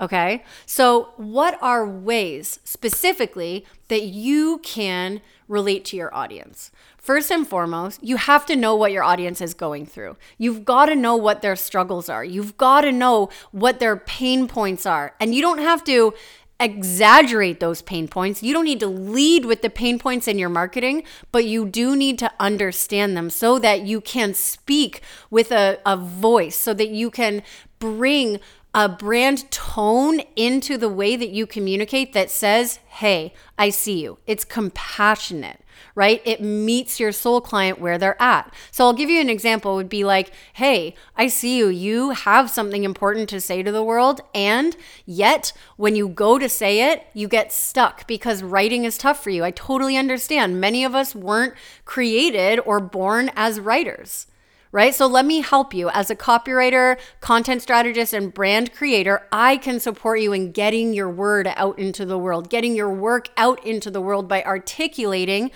Okay. 0.00 0.44
So, 0.64 1.10
what 1.16 1.58
are 1.60 1.86
ways 1.86 2.60
specifically 2.62 3.66
that 3.88 4.02
you 4.02 4.58
can 4.62 5.20
relate 5.48 5.84
to 5.86 5.96
your 5.96 6.14
audience? 6.14 6.70
First 6.98 7.32
and 7.32 7.48
foremost, 7.48 8.02
you 8.02 8.16
have 8.16 8.46
to 8.46 8.54
know 8.54 8.76
what 8.76 8.92
your 8.92 9.02
audience 9.02 9.40
is 9.40 9.54
going 9.54 9.86
through. 9.86 10.16
You've 10.36 10.64
got 10.64 10.86
to 10.86 10.94
know 10.94 11.16
what 11.16 11.42
their 11.42 11.56
struggles 11.56 12.08
are. 12.08 12.24
You've 12.24 12.56
got 12.56 12.82
to 12.82 12.92
know 12.92 13.30
what 13.50 13.80
their 13.80 13.96
pain 13.96 14.46
points 14.46 14.86
are. 14.86 15.14
And 15.18 15.34
you 15.34 15.42
don't 15.42 15.58
have 15.58 15.82
to 15.84 16.14
exaggerate 16.60 17.60
those 17.60 17.82
pain 17.82 18.08
points. 18.08 18.42
You 18.42 18.52
don't 18.52 18.64
need 18.64 18.80
to 18.80 18.88
lead 18.88 19.44
with 19.44 19.62
the 19.62 19.70
pain 19.70 19.98
points 19.98 20.28
in 20.28 20.38
your 20.38 20.48
marketing, 20.48 21.04
but 21.32 21.44
you 21.44 21.66
do 21.66 21.96
need 21.96 22.18
to 22.18 22.30
understand 22.40 23.16
them 23.16 23.30
so 23.30 23.58
that 23.60 23.82
you 23.82 24.00
can 24.00 24.34
speak 24.34 25.00
with 25.30 25.52
a, 25.52 25.78
a 25.86 25.96
voice, 25.96 26.56
so 26.56 26.74
that 26.74 26.88
you 26.88 27.10
can 27.10 27.42
bring 27.78 28.40
a 28.78 28.88
brand 28.88 29.50
tone 29.50 30.20
into 30.36 30.78
the 30.78 30.88
way 30.88 31.16
that 31.16 31.30
you 31.30 31.48
communicate 31.48 32.12
that 32.12 32.30
says, 32.30 32.78
Hey, 32.86 33.34
I 33.58 33.70
see 33.70 34.00
you. 34.00 34.18
It's 34.24 34.44
compassionate, 34.44 35.60
right? 35.96 36.22
It 36.24 36.40
meets 36.40 37.00
your 37.00 37.10
soul 37.10 37.40
client 37.40 37.80
where 37.80 37.98
they're 37.98 38.22
at. 38.22 38.54
So 38.70 38.84
I'll 38.84 38.92
give 38.92 39.10
you 39.10 39.20
an 39.20 39.28
example 39.28 39.72
it 39.72 39.76
would 39.78 39.88
be 39.88 40.04
like, 40.04 40.30
Hey, 40.52 40.94
I 41.16 41.26
see 41.26 41.58
you. 41.58 41.66
You 41.66 42.10
have 42.10 42.50
something 42.50 42.84
important 42.84 43.28
to 43.30 43.40
say 43.40 43.64
to 43.64 43.72
the 43.72 43.82
world. 43.82 44.20
And 44.32 44.76
yet, 45.04 45.52
when 45.76 45.96
you 45.96 46.06
go 46.08 46.38
to 46.38 46.48
say 46.48 46.92
it, 46.92 47.04
you 47.14 47.26
get 47.26 47.52
stuck 47.52 48.06
because 48.06 48.44
writing 48.44 48.84
is 48.84 48.96
tough 48.96 49.24
for 49.24 49.30
you. 49.30 49.42
I 49.42 49.50
totally 49.50 49.96
understand. 49.96 50.60
Many 50.60 50.84
of 50.84 50.94
us 50.94 51.16
weren't 51.16 51.54
created 51.84 52.60
or 52.64 52.78
born 52.78 53.32
as 53.34 53.58
writers 53.58 54.28
right? 54.72 54.94
So 54.94 55.06
let 55.06 55.24
me 55.24 55.40
help 55.40 55.72
you 55.72 55.88
as 55.90 56.10
a 56.10 56.16
copywriter, 56.16 56.98
content 57.20 57.62
strategist, 57.62 58.12
and 58.12 58.32
brand 58.32 58.72
creator. 58.74 59.26
I 59.32 59.56
can 59.56 59.80
support 59.80 60.20
you 60.20 60.32
in 60.32 60.52
getting 60.52 60.92
your 60.92 61.10
word 61.10 61.50
out 61.56 61.78
into 61.78 62.04
the 62.04 62.18
world, 62.18 62.50
getting 62.50 62.74
your 62.74 62.92
work 62.92 63.28
out 63.36 63.64
into 63.66 63.90
the 63.90 64.00
world 64.00 64.28
by 64.28 64.42
articulating 64.42 65.50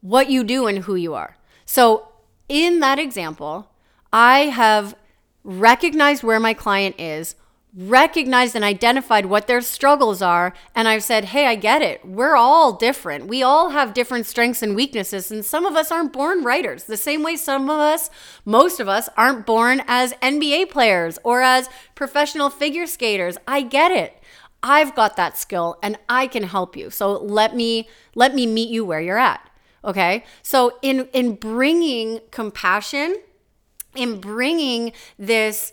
what 0.00 0.30
you 0.30 0.44
do 0.44 0.66
and 0.66 0.80
who 0.80 0.94
you 0.94 1.14
are. 1.14 1.36
So 1.64 2.08
in 2.48 2.80
that 2.80 2.98
example, 2.98 3.70
I 4.12 4.46
have 4.46 4.94
recognized 5.44 6.22
where 6.22 6.40
my 6.40 6.54
client 6.54 6.96
is 6.98 7.34
recognized 7.78 8.56
and 8.56 8.64
identified 8.64 9.26
what 9.26 9.46
their 9.46 9.60
struggles 9.60 10.20
are. 10.20 10.52
And 10.74 10.88
I've 10.88 11.04
said, 11.04 11.26
hey, 11.26 11.46
I 11.46 11.54
get 11.54 11.80
it. 11.80 12.04
We're 12.04 12.34
all 12.34 12.72
different. 12.72 13.28
We 13.28 13.44
all 13.44 13.70
have 13.70 13.94
different 13.94 14.26
strengths 14.26 14.62
and 14.62 14.74
weaknesses. 14.74 15.30
And 15.30 15.44
some 15.44 15.64
of 15.64 15.76
us 15.76 15.92
aren't 15.92 16.12
born 16.12 16.42
writers, 16.42 16.84
the 16.84 16.96
same 16.96 17.22
way 17.22 17.36
some 17.36 17.70
of 17.70 17.78
us, 17.78 18.10
most 18.44 18.80
of 18.80 18.88
us, 18.88 19.08
aren't 19.16 19.46
born 19.46 19.82
as 19.86 20.12
NBA 20.14 20.70
players 20.70 21.20
or 21.22 21.40
as 21.40 21.68
professional 21.94 22.50
figure 22.50 22.86
skaters. 22.86 23.38
I 23.46 23.62
get 23.62 23.92
it. 23.92 24.20
I've 24.60 24.96
got 24.96 25.14
that 25.16 25.38
skill 25.38 25.78
and 25.80 25.96
I 26.08 26.26
can 26.26 26.42
help 26.42 26.76
you. 26.76 26.90
So 26.90 27.12
let 27.12 27.54
me 27.54 27.88
let 28.16 28.34
me 28.34 28.44
meet 28.44 28.70
you 28.70 28.84
where 28.84 29.00
you're 29.00 29.18
at. 29.18 29.48
Okay? 29.84 30.24
So 30.42 30.78
in 30.82 31.08
in 31.12 31.36
bringing 31.36 32.18
compassion, 32.32 33.18
in 33.94 34.20
bringing 34.20 34.90
this 35.16 35.72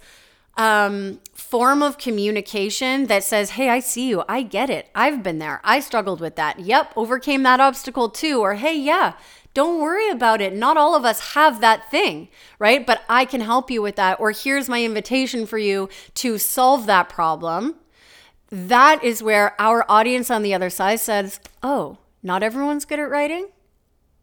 um, 0.58 1.20
form 1.34 1.84
of 1.84 1.98
communication 1.98 3.08
that 3.08 3.24
says, 3.24 3.52
Hey, 3.52 3.70
I 3.70 3.80
see 3.80 4.10
you. 4.10 4.24
I 4.28 4.42
get 4.42 4.70
it. 4.70 4.90
I've 4.96 5.22
been 5.24 5.40
there. 5.40 5.62
I 5.64 5.80
struggled 5.80 6.22
with 6.22 6.36
that. 6.36 6.60
Yep, 6.60 6.94
overcame 6.96 7.44
that 7.44 7.60
obstacle 7.60 8.10
too. 8.10 8.40
Or, 8.40 8.56
Hey, 8.56 8.78
yeah, 8.78 9.14
don't 9.54 9.82
worry 9.82 10.10
about 10.10 10.42
it. 10.42 10.54
Not 10.54 10.76
all 10.78 10.96
of 10.96 11.06
us 11.06 11.32
have 11.34 11.62
that 11.62 11.90
thing, 11.90 12.28
right? 12.60 12.86
But 12.86 13.04
I 13.08 13.26
can 13.26 13.42
help 13.42 13.72
you 13.72 13.82
with 13.82 13.96
that. 13.96 14.20
Or 14.20 14.32
here's 14.32 14.68
my 14.70 14.84
invitation 14.84 15.46
for 15.46 15.58
you 15.58 15.90
to 16.16 16.38
solve 16.38 16.86
that 16.86 17.10
problem. 17.10 17.76
That 18.50 19.04
is 19.04 19.24
where 19.24 19.60
our 19.60 19.86
audience 19.90 20.30
on 20.30 20.44
the 20.44 20.54
other 20.54 20.70
side 20.70 21.00
says, 21.00 21.40
Oh, 21.64 22.00
not 22.22 22.44
everyone's 22.44 22.86
good 22.86 23.00
at 23.00 23.10
writing? 23.10 23.48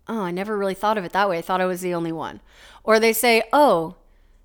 Oh, 0.07 0.21
I 0.21 0.31
never 0.33 0.57
really 0.57 0.75
thought 0.75 0.99
of 0.99 1.05
it 1.05 1.13
that 1.13 1.29
way. 1.29 1.39
I 1.39 1.43
thought 1.43 1.61
I 1.61 1.67
was 1.67 1.81
the 1.81 1.95
only 1.95 2.13
one. 2.13 2.41
Or 2.85 3.01
they 3.01 3.13
say, 3.13 3.43
Oh, 3.53 3.97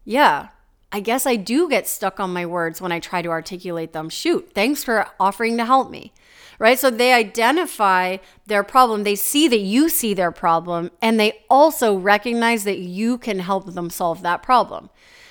yeah, 0.06 0.50
I 0.92 1.00
guess 1.02 1.26
I 1.26 1.36
do 1.36 1.70
get 1.70 1.88
stuck 1.88 2.20
on 2.20 2.32
my 2.32 2.46
words 2.46 2.80
when 2.80 2.92
I 2.92 3.00
try 3.00 3.22
to 3.22 3.30
articulate 3.30 3.94
them. 3.94 4.10
Shoot, 4.10 4.52
thanks 4.54 4.84
for 4.84 5.08
offering 5.20 5.58
to 5.58 5.66
help 5.66 5.92
me. 5.92 6.14
Right? 6.60 6.80
So 6.80 6.90
they 6.90 7.14
identify 7.14 8.18
their 8.48 8.64
problem. 8.64 9.04
They 9.04 9.16
see 9.16 9.48
that 9.48 9.60
you 9.60 9.90
see 9.90 10.14
their 10.14 10.32
problem, 10.32 10.90
and 11.02 11.20
they 11.20 11.44
also 11.50 11.96
recognize 11.96 12.64
that 12.64 12.80
you 12.80 13.18
can 13.20 13.40
help 13.40 13.74
them 13.74 13.90
solve 13.92 14.24
that 14.24 14.42
problem. 14.42 14.90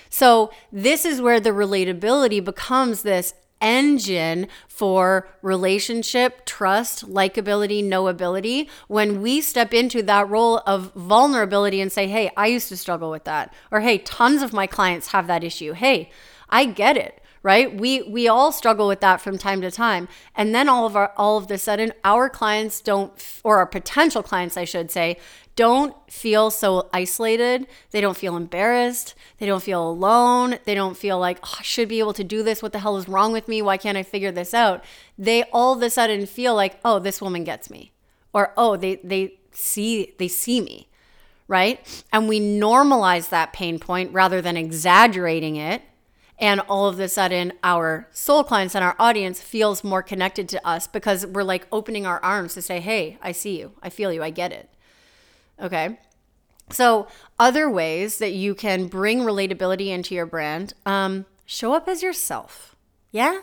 So, 0.08 0.52
this 0.70 1.04
is 1.04 1.20
where 1.20 1.40
the 1.40 1.50
relatability 1.50 2.42
becomes 2.44 3.02
this 3.02 3.34
engine 3.60 4.48
for 4.68 5.28
relationship, 5.42 6.44
trust, 6.44 7.08
likability, 7.08 7.82
knowability. 7.82 8.68
When 8.88 9.22
we 9.22 9.40
step 9.40 9.72
into 9.72 10.02
that 10.02 10.28
role 10.28 10.62
of 10.66 10.92
vulnerability 10.94 11.80
and 11.80 11.90
say, 11.90 12.06
hey, 12.06 12.30
I 12.36 12.46
used 12.46 12.68
to 12.68 12.76
struggle 12.76 13.10
with 13.10 13.24
that, 13.24 13.54
or 13.70 13.80
hey, 13.80 13.98
tons 13.98 14.42
of 14.42 14.52
my 14.52 14.66
clients 14.66 15.08
have 15.08 15.26
that 15.26 15.44
issue. 15.44 15.72
Hey, 15.72 16.10
I 16.48 16.66
get 16.66 16.96
it 16.96 17.22
right 17.46 17.76
we 17.76 18.02
we 18.02 18.26
all 18.26 18.50
struggle 18.50 18.88
with 18.88 19.00
that 19.00 19.20
from 19.20 19.38
time 19.38 19.60
to 19.60 19.70
time 19.70 20.08
and 20.34 20.52
then 20.52 20.68
all 20.68 20.84
of 20.84 20.96
our 20.96 21.12
all 21.16 21.38
of 21.38 21.46
the 21.46 21.56
sudden 21.56 21.92
our 22.02 22.28
clients 22.28 22.80
don't 22.80 23.12
or 23.44 23.58
our 23.58 23.66
potential 23.66 24.20
clients 24.20 24.56
i 24.56 24.64
should 24.64 24.90
say 24.90 25.16
don't 25.56 25.96
feel 26.12 26.50
so 26.50 26.88
isolated. 26.92 27.66
They 27.90 28.02
don't 28.02 28.16
feel 28.16 28.36
embarrassed. 28.36 29.14
They 29.38 29.46
don't 29.46 29.62
feel 29.62 29.88
alone. 29.88 30.58
They 30.66 30.74
don't 30.74 30.96
feel 30.96 31.18
like 31.18 31.38
oh, 31.42 31.56
i 31.58 31.62
should 31.62 31.88
be 31.88 31.98
able 31.98 32.12
to 32.12 32.24
do 32.24 32.42
this. 32.42 32.62
What 32.62 32.72
the 32.72 32.78
hell 32.78 32.98
is 32.98 33.08
wrong 33.08 33.32
with 33.32 33.48
me? 33.48 33.62
Why 33.62 33.78
can't 33.78 33.98
i 33.98 34.02
figure 34.02 34.30
this 34.30 34.52
out? 34.52 34.84
They 35.18 35.44
all 35.44 35.72
of 35.72 35.82
a 35.82 35.90
sudden 35.90 36.26
feel 36.26 36.54
like 36.54 36.78
oh 36.84 36.98
this 36.98 37.22
woman 37.22 37.42
gets 37.42 37.70
me. 37.70 37.92
Or 38.34 38.52
oh 38.56 38.76
they 38.76 38.96
they 38.96 39.38
see 39.50 40.14
they 40.18 40.28
see 40.28 40.60
me. 40.60 40.88
Right? 41.48 42.04
And 42.12 42.28
we 42.28 42.38
normalize 42.38 43.30
that 43.30 43.52
pain 43.52 43.78
point 43.78 44.12
rather 44.12 44.42
than 44.42 44.56
exaggerating 44.56 45.56
it. 45.56 45.82
And 46.38 46.60
all 46.68 46.86
of 46.86 47.00
a 47.00 47.08
sudden 47.08 47.54
our 47.64 48.08
soul 48.12 48.44
clients 48.44 48.74
and 48.74 48.84
our 48.84 48.96
audience 48.98 49.40
feels 49.40 49.82
more 49.82 50.02
connected 50.02 50.50
to 50.50 50.66
us 50.68 50.86
because 50.86 51.24
we're 51.24 51.44
like 51.44 51.66
opening 51.72 52.04
our 52.04 52.22
arms 52.22 52.52
to 52.54 52.62
say 52.62 52.78
hey 52.80 53.16
i 53.22 53.32
see 53.32 53.58
you. 53.58 53.72
I 53.82 53.88
feel 53.88 54.12
you. 54.12 54.22
I 54.22 54.28
get 54.28 54.52
it 54.52 54.68
okay. 55.60 55.98
So 56.70 57.06
other 57.38 57.70
ways 57.70 58.18
that 58.18 58.32
you 58.32 58.54
can 58.54 58.86
bring 58.88 59.20
relatability 59.20 59.88
into 59.88 60.14
your 60.14 60.26
brand 60.26 60.74
um, 60.84 61.26
show 61.44 61.74
up 61.74 61.88
as 61.88 62.02
yourself. 62.02 62.74
Yeah? 63.12 63.40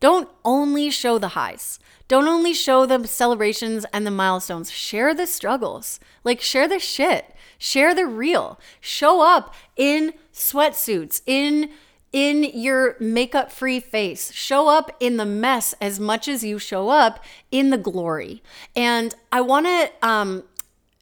Don't 0.00 0.28
only 0.44 0.90
show 0.90 1.18
the 1.18 1.28
highs. 1.28 1.78
Don't 2.08 2.26
only 2.26 2.54
show 2.54 2.86
the 2.86 3.06
celebrations 3.06 3.86
and 3.92 4.06
the 4.06 4.10
milestones. 4.10 4.70
Share 4.70 5.14
the 5.14 5.26
struggles. 5.26 6.00
Like 6.24 6.40
share 6.40 6.66
the 6.66 6.80
shit. 6.80 7.34
Share 7.58 7.94
the 7.94 8.06
real. 8.06 8.58
Show 8.80 9.22
up 9.22 9.54
in 9.76 10.14
sweatsuits 10.32 11.20
in 11.26 11.70
in 12.12 12.42
your 12.42 12.96
makeup 12.98 13.52
free 13.52 13.78
face. 13.78 14.32
Show 14.32 14.68
up 14.68 14.90
in 14.98 15.16
the 15.16 15.24
mess 15.24 15.74
as 15.80 16.00
much 16.00 16.26
as 16.26 16.42
you 16.42 16.58
show 16.58 16.88
up 16.88 17.22
in 17.52 17.70
the 17.70 17.78
glory. 17.78 18.42
And 18.74 19.14
I 19.30 19.42
want 19.42 19.66
to 19.66 19.90
um 20.02 20.42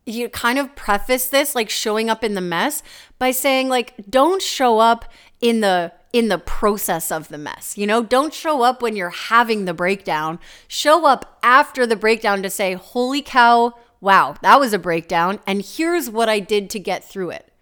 you 0.09 0.29
kind 0.29 0.59
of 0.59 0.75
preface 0.75 1.29
this 1.29 1.55
like 1.55 1.71
showing 1.71 2.09
up 2.09 2.25
in 2.25 2.35
the 2.35 2.41
mess 2.41 2.83
by 3.19 3.31
saying 3.31 3.69
like 3.69 3.95
don't 4.09 4.43
show 4.43 4.79
up 4.79 5.05
in 5.41 5.61
the 5.61 5.93
in 6.13 6.29
the 6.29 6.39
process 6.39 7.13
of 7.13 7.29
the 7.29 7.39
mess. 7.39 7.77
You 7.77 7.87
know, 7.87 8.03
don't 8.03 8.33
show 8.33 8.63
up 8.63 8.81
when 8.81 8.97
you're 8.97 9.11
having 9.11 9.65
the 9.65 9.75
breakdown. 9.75 10.39
Show 10.67 11.07
up 11.07 11.39
after 11.43 11.87
the 11.87 11.97
breakdown 11.97 12.43
to 12.43 12.51
say, 12.51 12.75
"Holy 12.75 13.21
cow, 13.21 13.75
wow, 14.01 14.37
that 14.43 14.59
was 14.59 14.73
a 14.73 14.79
breakdown 14.79 15.41
and 15.47 15.63
here's 15.63 16.09
what 16.09 16.29
I 16.29 16.41
did 16.41 16.71
to 16.71 16.79
get 16.79 17.05
through 17.05 17.31
it." 17.31 17.53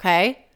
Okay? 0.00 0.46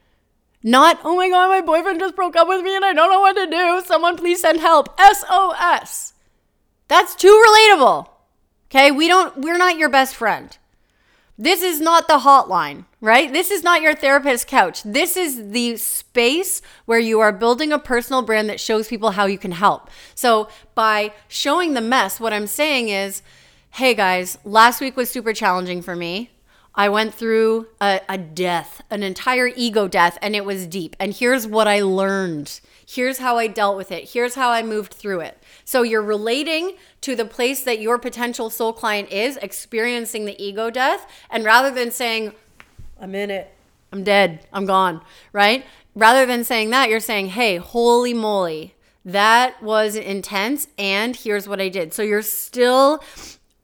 Not, 0.62 0.98
oh 1.04 1.16
my 1.16 1.28
God, 1.28 1.48
my 1.48 1.60
boyfriend 1.60 2.00
just 2.00 2.16
broke 2.16 2.34
up 2.34 2.48
with 2.48 2.62
me 2.64 2.74
and 2.74 2.84
I 2.84 2.92
don't 2.92 3.10
know 3.10 3.20
what 3.20 3.36
to 3.36 3.46
do. 3.46 3.82
Someone 3.86 4.16
please 4.16 4.40
send 4.40 4.58
help. 4.58 4.98
SOS. 5.00 6.14
That's 6.88 7.14
too 7.14 7.44
relatable. 7.46 8.08
Okay. 8.70 8.90
We 8.90 9.06
don't, 9.06 9.38
we're 9.38 9.56
not 9.56 9.78
your 9.78 9.88
best 9.88 10.16
friend. 10.16 10.56
This 11.40 11.62
is 11.62 11.80
not 11.80 12.08
the 12.08 12.18
hotline, 12.18 12.86
right? 13.00 13.32
This 13.32 13.52
is 13.52 13.62
not 13.62 13.80
your 13.80 13.94
therapist's 13.94 14.44
couch. 14.44 14.82
This 14.82 15.16
is 15.16 15.50
the 15.50 15.76
space 15.76 16.60
where 16.84 16.98
you 16.98 17.20
are 17.20 17.30
building 17.30 17.70
a 17.70 17.78
personal 17.78 18.22
brand 18.22 18.50
that 18.50 18.58
shows 18.58 18.88
people 18.88 19.12
how 19.12 19.26
you 19.26 19.38
can 19.38 19.52
help. 19.52 19.88
So, 20.16 20.48
by 20.74 21.12
showing 21.28 21.74
the 21.74 21.80
mess, 21.80 22.18
what 22.18 22.32
I'm 22.32 22.48
saying 22.48 22.88
is, 22.88 23.22
hey 23.70 23.94
guys, 23.94 24.36
last 24.44 24.80
week 24.80 24.96
was 24.96 25.10
super 25.10 25.32
challenging 25.32 25.80
for 25.80 25.94
me. 25.94 26.30
I 26.74 26.88
went 26.88 27.14
through 27.14 27.66
a, 27.80 28.00
a, 28.08 28.18
death, 28.18 28.82
an 28.90 29.02
entire 29.02 29.50
ego 29.56 29.88
death, 29.88 30.16
and 30.22 30.36
it 30.36 30.44
was 30.44 30.66
deep. 30.66 30.94
And 31.00 31.12
here's 31.12 31.46
what 31.46 31.66
I 31.66 31.82
learned. 31.82 32.60
Here's 32.86 33.18
how 33.18 33.36
I 33.36 33.48
dealt 33.48 33.76
with 33.76 33.90
it. 33.90 34.10
Here's 34.10 34.36
how 34.36 34.50
I 34.50 34.62
moved 34.62 34.94
through 34.94 35.20
it. 35.20 35.42
So 35.64 35.82
you're 35.82 36.02
relating 36.02 36.76
to 37.00 37.14
the 37.14 37.24
place 37.24 37.62
that 37.62 37.80
your 37.80 37.98
potential 37.98 38.50
soul 38.50 38.72
client 38.72 39.10
is 39.10 39.36
experiencing 39.38 40.24
the 40.24 40.42
ego 40.42 40.70
death. 40.70 41.06
And 41.30 41.44
rather 41.44 41.70
than 41.70 41.90
saying, 41.90 42.32
I'm 43.00 43.14
in 43.14 43.30
it, 43.30 43.52
I'm 43.92 44.04
dead, 44.04 44.46
I'm 44.52 44.66
gone, 44.66 45.00
right? 45.32 45.64
Rather 45.94 46.26
than 46.26 46.44
saying 46.44 46.70
that, 46.70 46.88
you're 46.90 47.00
saying, 47.00 47.28
hey, 47.28 47.56
holy 47.56 48.14
moly, 48.14 48.74
that 49.04 49.62
was 49.62 49.96
intense. 49.96 50.68
And 50.76 51.16
here's 51.16 51.48
what 51.48 51.60
I 51.60 51.68
did. 51.68 51.94
So 51.94 52.02
you're 52.02 52.22
still 52.22 53.02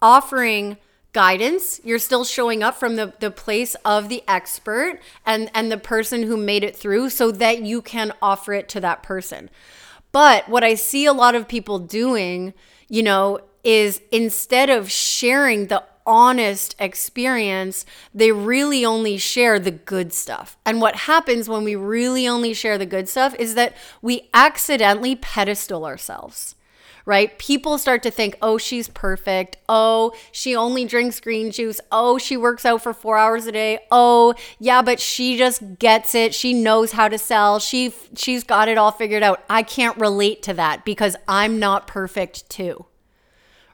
offering 0.00 0.76
guidance 1.12 1.80
you're 1.84 1.96
still 1.96 2.24
showing 2.24 2.60
up 2.60 2.74
from 2.74 2.96
the, 2.96 3.14
the 3.20 3.30
place 3.30 3.76
of 3.84 4.08
the 4.08 4.20
expert 4.26 5.00
and 5.24 5.48
and 5.54 5.70
the 5.70 5.76
person 5.76 6.24
who 6.24 6.36
made 6.36 6.64
it 6.64 6.74
through 6.74 7.08
so 7.08 7.30
that 7.30 7.62
you 7.62 7.80
can 7.80 8.12
offer 8.20 8.52
it 8.52 8.68
to 8.68 8.80
that 8.80 9.00
person 9.00 9.48
but 10.14 10.48
what 10.48 10.62
I 10.62 10.76
see 10.76 11.06
a 11.06 11.12
lot 11.12 11.34
of 11.34 11.48
people 11.48 11.80
doing, 11.80 12.54
you 12.88 13.02
know, 13.02 13.40
is 13.62 14.00
instead 14.12 14.70
of 14.70 14.90
sharing 14.90 15.66
the 15.66 15.82
honest 16.06 16.74
experience, 16.78 17.86
they 18.14 18.30
really 18.30 18.84
only 18.84 19.16
share 19.16 19.58
the 19.58 19.70
good 19.70 20.12
stuff. 20.12 20.56
And 20.66 20.80
what 20.80 20.96
happens 20.96 21.48
when 21.48 21.64
we 21.64 21.74
really 21.74 22.28
only 22.28 22.52
share 22.52 22.76
the 22.76 22.86
good 22.86 23.08
stuff 23.08 23.34
is 23.36 23.54
that 23.54 23.74
we 24.02 24.28
accidentally 24.34 25.16
pedestal 25.16 25.86
ourselves 25.86 26.54
right? 27.04 27.38
People 27.38 27.78
start 27.78 28.02
to 28.02 28.10
think, 28.10 28.36
oh, 28.40 28.58
she's 28.58 28.88
perfect. 28.88 29.56
Oh, 29.68 30.14
she 30.32 30.56
only 30.56 30.84
drinks 30.84 31.20
green 31.20 31.50
juice. 31.50 31.80
Oh, 31.92 32.18
she 32.18 32.36
works 32.36 32.64
out 32.64 32.82
for 32.82 32.94
four 32.94 33.18
hours 33.18 33.46
a 33.46 33.52
day. 33.52 33.80
Oh, 33.90 34.34
yeah, 34.58 34.82
but 34.82 35.00
she 35.00 35.36
just 35.36 35.78
gets 35.78 36.14
it. 36.14 36.34
She 36.34 36.54
knows 36.54 36.92
how 36.92 37.08
to 37.08 37.18
sell. 37.18 37.58
She 37.58 37.92
she's 38.16 38.44
got 38.44 38.68
it 38.68 38.78
all 38.78 38.90
figured 38.90 39.22
out. 39.22 39.42
I 39.50 39.62
can't 39.62 39.98
relate 39.98 40.42
to 40.44 40.54
that 40.54 40.84
because 40.84 41.16
I'm 41.28 41.58
not 41.58 41.86
perfect 41.86 42.48
too. 42.48 42.86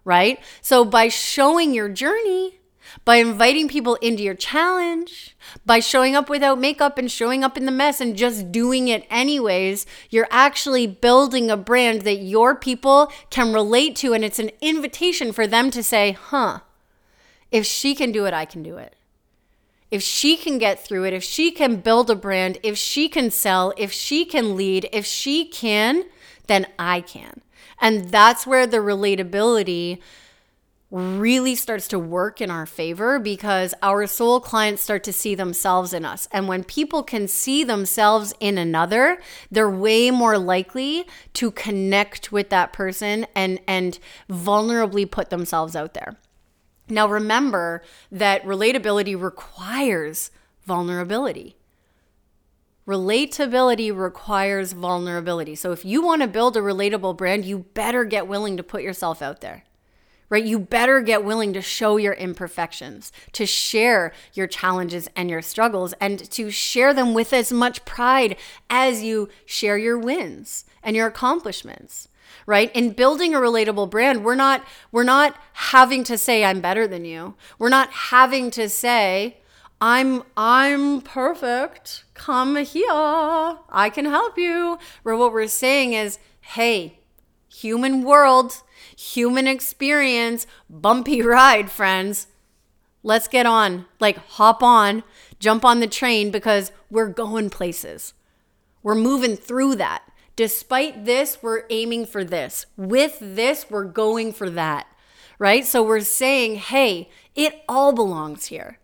Right? 0.05 0.41
So 0.61 0.85
by 0.85 1.09
showing 1.09 1.75
your 1.75 1.89
journey, 1.89 2.60
by 3.04 3.16
inviting 3.16 3.68
people 3.68 3.97
into 3.97 4.23
your 4.23 4.35
challenge, 4.35 5.37
by 5.64 5.80
showing 5.80 6.14
up 6.14 6.28
without 6.28 6.59
makeup 6.59 6.99
and 6.99 7.11
showing 7.11 7.42
up 7.42 7.56
in 7.56 7.66
the 7.66 7.73
mess 7.73 8.00
and 8.00 8.16
just 8.16 8.52
doing 8.52 8.88
it 8.88 9.06
anyways, 9.11 9.87
you're 10.11 10.28
actually 10.30 10.87
building 10.87 11.50
a 11.50 11.56
brand 11.56 12.02
that 12.02 12.16
your 12.16 12.54
people 12.54 13.12
can 13.30 13.52
relate 13.52 13.97
to. 13.97 14.12
And 14.12 14.25
it's 14.25 14.38
an 14.38 14.50
invitation 14.61 15.32
for 15.32 15.47
them 15.47 15.70
to 15.70 15.82
say, 15.82 16.12
huh, 16.12 16.61
if 17.50 17.66
she 17.66 17.94
can 17.94 18.12
do 18.12 18.26
it, 18.26 18.35
I 18.35 18.44
can 18.44 18.62
do 18.62 18.76
it. 18.76 18.94
If 19.90 20.02
she 20.02 20.37
can 20.37 20.59
get 20.59 20.85
through 20.85 21.04
it, 21.04 21.12
if 21.12 21.25
she 21.25 21.50
can 21.50 21.76
build 21.76 22.11
a 22.11 22.14
brand, 22.14 22.59
if 22.62 22.78
she 22.78 23.09
can 23.09 23.30
sell, 23.30 23.73
if 23.76 23.90
she 23.90 24.25
can 24.25 24.56
lead, 24.56 24.88
if 24.92 25.04
she 25.04 25.44
can, 25.44 26.04
then 26.47 26.66
I 26.78 27.00
can. 27.00 27.40
And 27.80 28.11
that's 28.11 28.47
where 28.47 28.66
the 28.66 28.76
relatability 28.76 29.99
really 30.90 31.54
starts 31.54 31.87
to 31.88 31.99
work 31.99 32.40
in 32.40 32.50
our 32.50 32.66
favor 32.66 33.18
because 33.18 33.75
our 33.80 34.06
soul 34.06 34.40
clients 34.40 34.82
start 34.82 35.04
to 35.04 35.12
see 35.12 35.35
themselves 35.35 35.92
in 35.92 36.04
us. 36.04 36.28
And 36.32 36.49
when 36.49 36.64
people 36.64 37.02
can 37.02 37.28
see 37.28 37.62
themselves 37.62 38.35
in 38.40 38.59
another, 38.59 39.20
they're 39.50 39.70
way 39.70 40.11
more 40.11 40.37
likely 40.37 41.06
to 41.35 41.52
connect 41.52 42.32
with 42.32 42.50
that 42.50 42.73
person 42.73 43.26
and 43.35 43.61
and 43.66 43.99
vulnerably 44.28 45.09
put 45.09 45.30
themselves 45.30 45.76
out 45.76 45.94
there. 45.94 46.16
Now 46.88 47.06
remember 47.06 47.82
that 48.11 48.42
relatability 48.42 49.20
requires 49.20 50.32
vulnerability. 50.66 51.56
Relatability 52.85 53.97
requires 53.97 54.73
vulnerability. 54.73 55.54
So 55.54 55.70
if 55.70 55.85
you 55.85 56.02
want 56.02 56.23
to 56.23 56.26
build 56.28 56.56
a 56.56 56.61
relatable 56.61 57.16
brand, 57.16 57.44
you 57.44 57.61
better 57.75 58.04
get 58.04 58.26
willing 58.26 58.56
to 58.56 58.64
put 58.64 58.82
yourself 58.82 59.23
out 59.23 59.40
there 59.40 59.62
right? 60.31 60.45
You 60.45 60.59
better 60.59 61.01
get 61.01 61.25
willing 61.25 61.53
to 61.53 61.61
show 61.61 61.97
your 61.97 62.15
imperfections, 62.15 63.13
to 63.33 63.45
share 63.45 64.13
your 64.33 64.47
challenges 64.47 65.09
and 65.15 65.29
your 65.29 65.43
struggles, 65.43 65.93
and 66.01 66.19
to 66.31 66.51
share 66.51 66.95
them 66.95 67.13
with 67.13 67.33
as 67.33 67.53
much 67.53 67.85
pride 67.85 68.37
as 68.71 69.03
you 69.03 69.29
share 69.45 69.77
your 69.77 69.99
wins 69.99 70.64
and 70.83 70.97
your 70.97 71.09
accomplishments 71.09 72.09
right? 72.47 72.75
In 72.75 72.93
building 72.93 73.35
a 73.35 73.38
relatable 73.38 73.90
brand 73.90 74.25
we're 74.25 74.35
not 74.35 74.64
we're 74.93 75.05
not 75.05 75.37
having 75.53 76.05
to 76.05 76.16
say 76.16 76.45
i'm 76.45 76.61
better 76.61 76.87
than 76.87 77.05
you. 77.05 77.35
We're 77.59 77.69
not 77.69 77.90
having 77.90 78.51
to 78.53 78.69
say 78.69 79.38
i'm 79.81 80.23
i'm 80.37 81.01
perfect. 81.01 82.05
Come 82.14 82.57
here. 82.57 82.87
I 82.88 83.90
can 83.93 84.05
help 84.05 84.38
you. 84.38 84.79
Or 85.05 85.16
what 85.16 85.33
we're 85.33 85.49
saying 85.49 85.93
is 85.93 86.19
hey 86.40 87.00
human 87.51 88.03
world 88.03 88.63
human 89.01 89.47
experience, 89.47 90.47
bumpy 90.69 91.23
ride, 91.27 91.71
friends. 91.71 92.27
Let's 93.03 93.29
get 93.29 93.47
on, 93.47 93.87
like 93.99 94.19
hop 94.19 94.63
on, 94.63 95.03
jump 95.39 95.65
on 95.65 95.81
the 95.81 95.87
train 95.87 96.31
because 96.31 96.71
we're 96.91 97.09
going 97.09 97.49
places. 97.49 98.13
We're 98.83 98.95
moving 98.95 99.37
through 99.37 99.77
that. 99.77 100.03
Despite 100.37 101.07
this, 101.07 101.43
we're 101.43 101.65
aiming 101.71 102.07
for 102.07 102.25
this. 102.25 102.67
With 102.77 103.19
this, 103.21 103.71
we're 103.71 103.85
going 103.85 104.33
for 104.33 104.51
that, 104.51 104.87
right? 105.39 105.67
So 105.67 105.83
we're 105.83 106.01
saying, 106.01 106.57
hey, 106.57 107.09
it 107.35 107.63
all 107.69 107.93
belongs 107.93 108.47
here. 108.47 108.79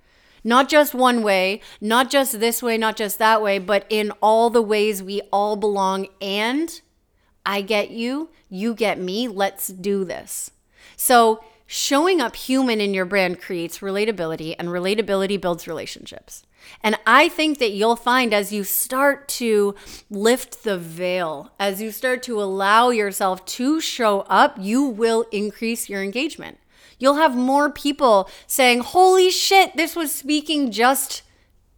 Not 0.45 0.69
just 0.69 0.95
one 0.95 1.23
way, 1.23 1.61
not 1.81 2.09
just 2.09 2.41
this 2.41 2.63
way, 2.63 2.79
not 2.79 2.97
just 2.97 3.19
that 3.19 3.43
way, 3.43 3.59
but 3.59 3.85
in 3.91 4.13
all 4.23 4.49
the 4.49 4.63
ways 4.63 5.03
we 5.03 5.21
all 5.33 5.57
belong 5.57 6.07
and 6.21 6.81
I 7.47 7.63
get 7.63 7.91
you, 7.91 8.29
you 8.51 8.75
get 8.75 8.99
me, 8.99 9.29
let's 9.29 9.69
do 9.69 10.05
this. 10.05 10.51
So, 10.97 11.43
showing 11.67 12.21
up 12.21 12.37
human 12.37 12.81
in 12.81 12.93
your 12.93 13.05
brand 13.05 13.41
creates 13.41 13.79
relatability, 13.79 14.57
and 14.59 14.69
relatability 14.69 15.41
builds 15.41 15.67
relationships. 15.67 16.45
And 16.83 16.99
I 17.07 17.29
think 17.29 17.59
that 17.59 17.71
you'll 17.71 17.97
find 17.97 18.35
as 18.35 18.53
you 18.53 18.65
start 18.65 19.29
to 19.29 19.75
lift 20.11 20.65
the 20.65 20.77
veil, 20.77 21.53
as 21.59 21.81
you 21.81 21.93
start 21.93 22.23
to 22.25 22.43
allow 22.43 22.91
yourself 22.91 23.45
to 23.47 23.81
show 23.81 24.21
up, 24.23 24.57
you 24.61 24.83
will 24.83 25.27
increase 25.31 25.89
your 25.89 26.03
engagement. 26.03 26.59
You'll 26.99 27.15
have 27.15 27.37
more 27.37 27.71
people 27.71 28.29
saying, 28.47 28.81
Holy 28.81 29.31
shit, 29.31 29.77
this 29.77 29.95
was 29.95 30.13
speaking 30.13 30.71
just 30.71 31.23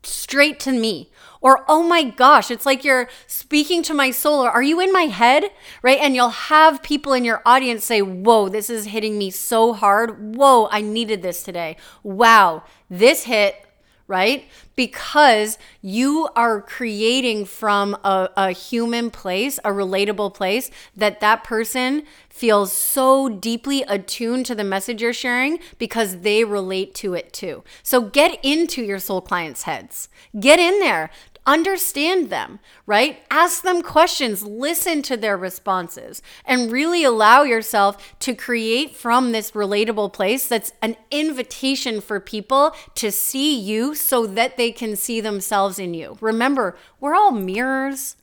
straight 0.02 0.60
to 0.60 0.72
me. 0.72 1.10
Or, 1.40 1.64
oh 1.68 1.82
my 1.82 2.02
gosh, 2.02 2.50
it's 2.50 2.66
like 2.66 2.84
you're 2.84 3.08
speaking 3.26 3.82
to 3.84 3.94
my 3.94 4.10
soul. 4.10 4.44
Or, 4.44 4.50
are 4.50 4.62
you 4.62 4.80
in 4.80 4.92
my 4.92 5.02
head? 5.02 5.50
Right? 5.82 5.98
And 6.00 6.14
you'll 6.14 6.30
have 6.30 6.82
people 6.82 7.12
in 7.12 7.24
your 7.24 7.42
audience 7.46 7.84
say, 7.84 8.02
Whoa, 8.02 8.48
this 8.48 8.68
is 8.70 8.86
hitting 8.86 9.18
me 9.18 9.30
so 9.30 9.72
hard. 9.72 10.36
Whoa, 10.36 10.68
I 10.70 10.80
needed 10.80 11.22
this 11.22 11.42
today. 11.42 11.76
Wow, 12.02 12.64
this 12.90 13.24
hit 13.24 13.67
right? 14.08 14.48
Because 14.74 15.58
you 15.82 16.28
are 16.34 16.62
creating 16.62 17.44
from 17.44 17.94
a, 18.02 18.30
a, 18.36 18.52
human 18.52 19.10
place, 19.10 19.58
a 19.58 19.70
relatable 19.70 20.34
place, 20.34 20.70
that 20.96 21.20
that 21.20 21.44
person 21.44 22.04
feels 22.30 22.72
so 22.72 23.28
deeply 23.28 23.82
attuned 23.82 24.46
to 24.46 24.54
the 24.54 24.64
message 24.64 25.02
you're 25.02 25.12
sharing 25.12 25.58
because 25.78 26.20
they 26.20 26.42
relate 26.42 26.94
to 26.94 27.12
it 27.14 27.32
too. 27.32 27.62
So 27.82 28.00
get 28.00 28.42
into 28.42 28.82
your 28.82 28.98
soul 28.98 29.20
clients' 29.20 29.64
heads. 29.64 30.08
Get 30.40 30.58
in 30.58 30.80
there 30.80 31.10
understand 31.48 32.28
them, 32.28 32.60
right? 32.84 33.22
Ask 33.30 33.62
them 33.62 33.80
questions, 33.80 34.42
listen 34.42 35.00
to 35.02 35.16
their 35.16 35.36
responses, 35.36 36.20
and 36.44 36.70
really 36.70 37.04
allow 37.04 37.42
yourself 37.42 38.18
to 38.20 38.34
create 38.34 38.94
from 38.94 39.32
this 39.32 39.52
relatable 39.52 40.12
place 40.12 40.46
that's 40.46 40.72
an 40.82 40.94
invitation 41.10 42.02
for 42.02 42.20
people 42.20 42.74
to 42.96 43.10
see 43.10 43.58
you 43.58 43.94
so 43.94 44.26
that 44.26 44.58
they 44.58 44.70
can 44.70 44.94
see 44.94 45.22
themselves 45.22 45.78
in 45.78 45.94
you. 45.94 46.18
Remember, 46.20 46.76
we're 47.00 47.14
all 47.14 47.32
mirrors. 47.32 48.16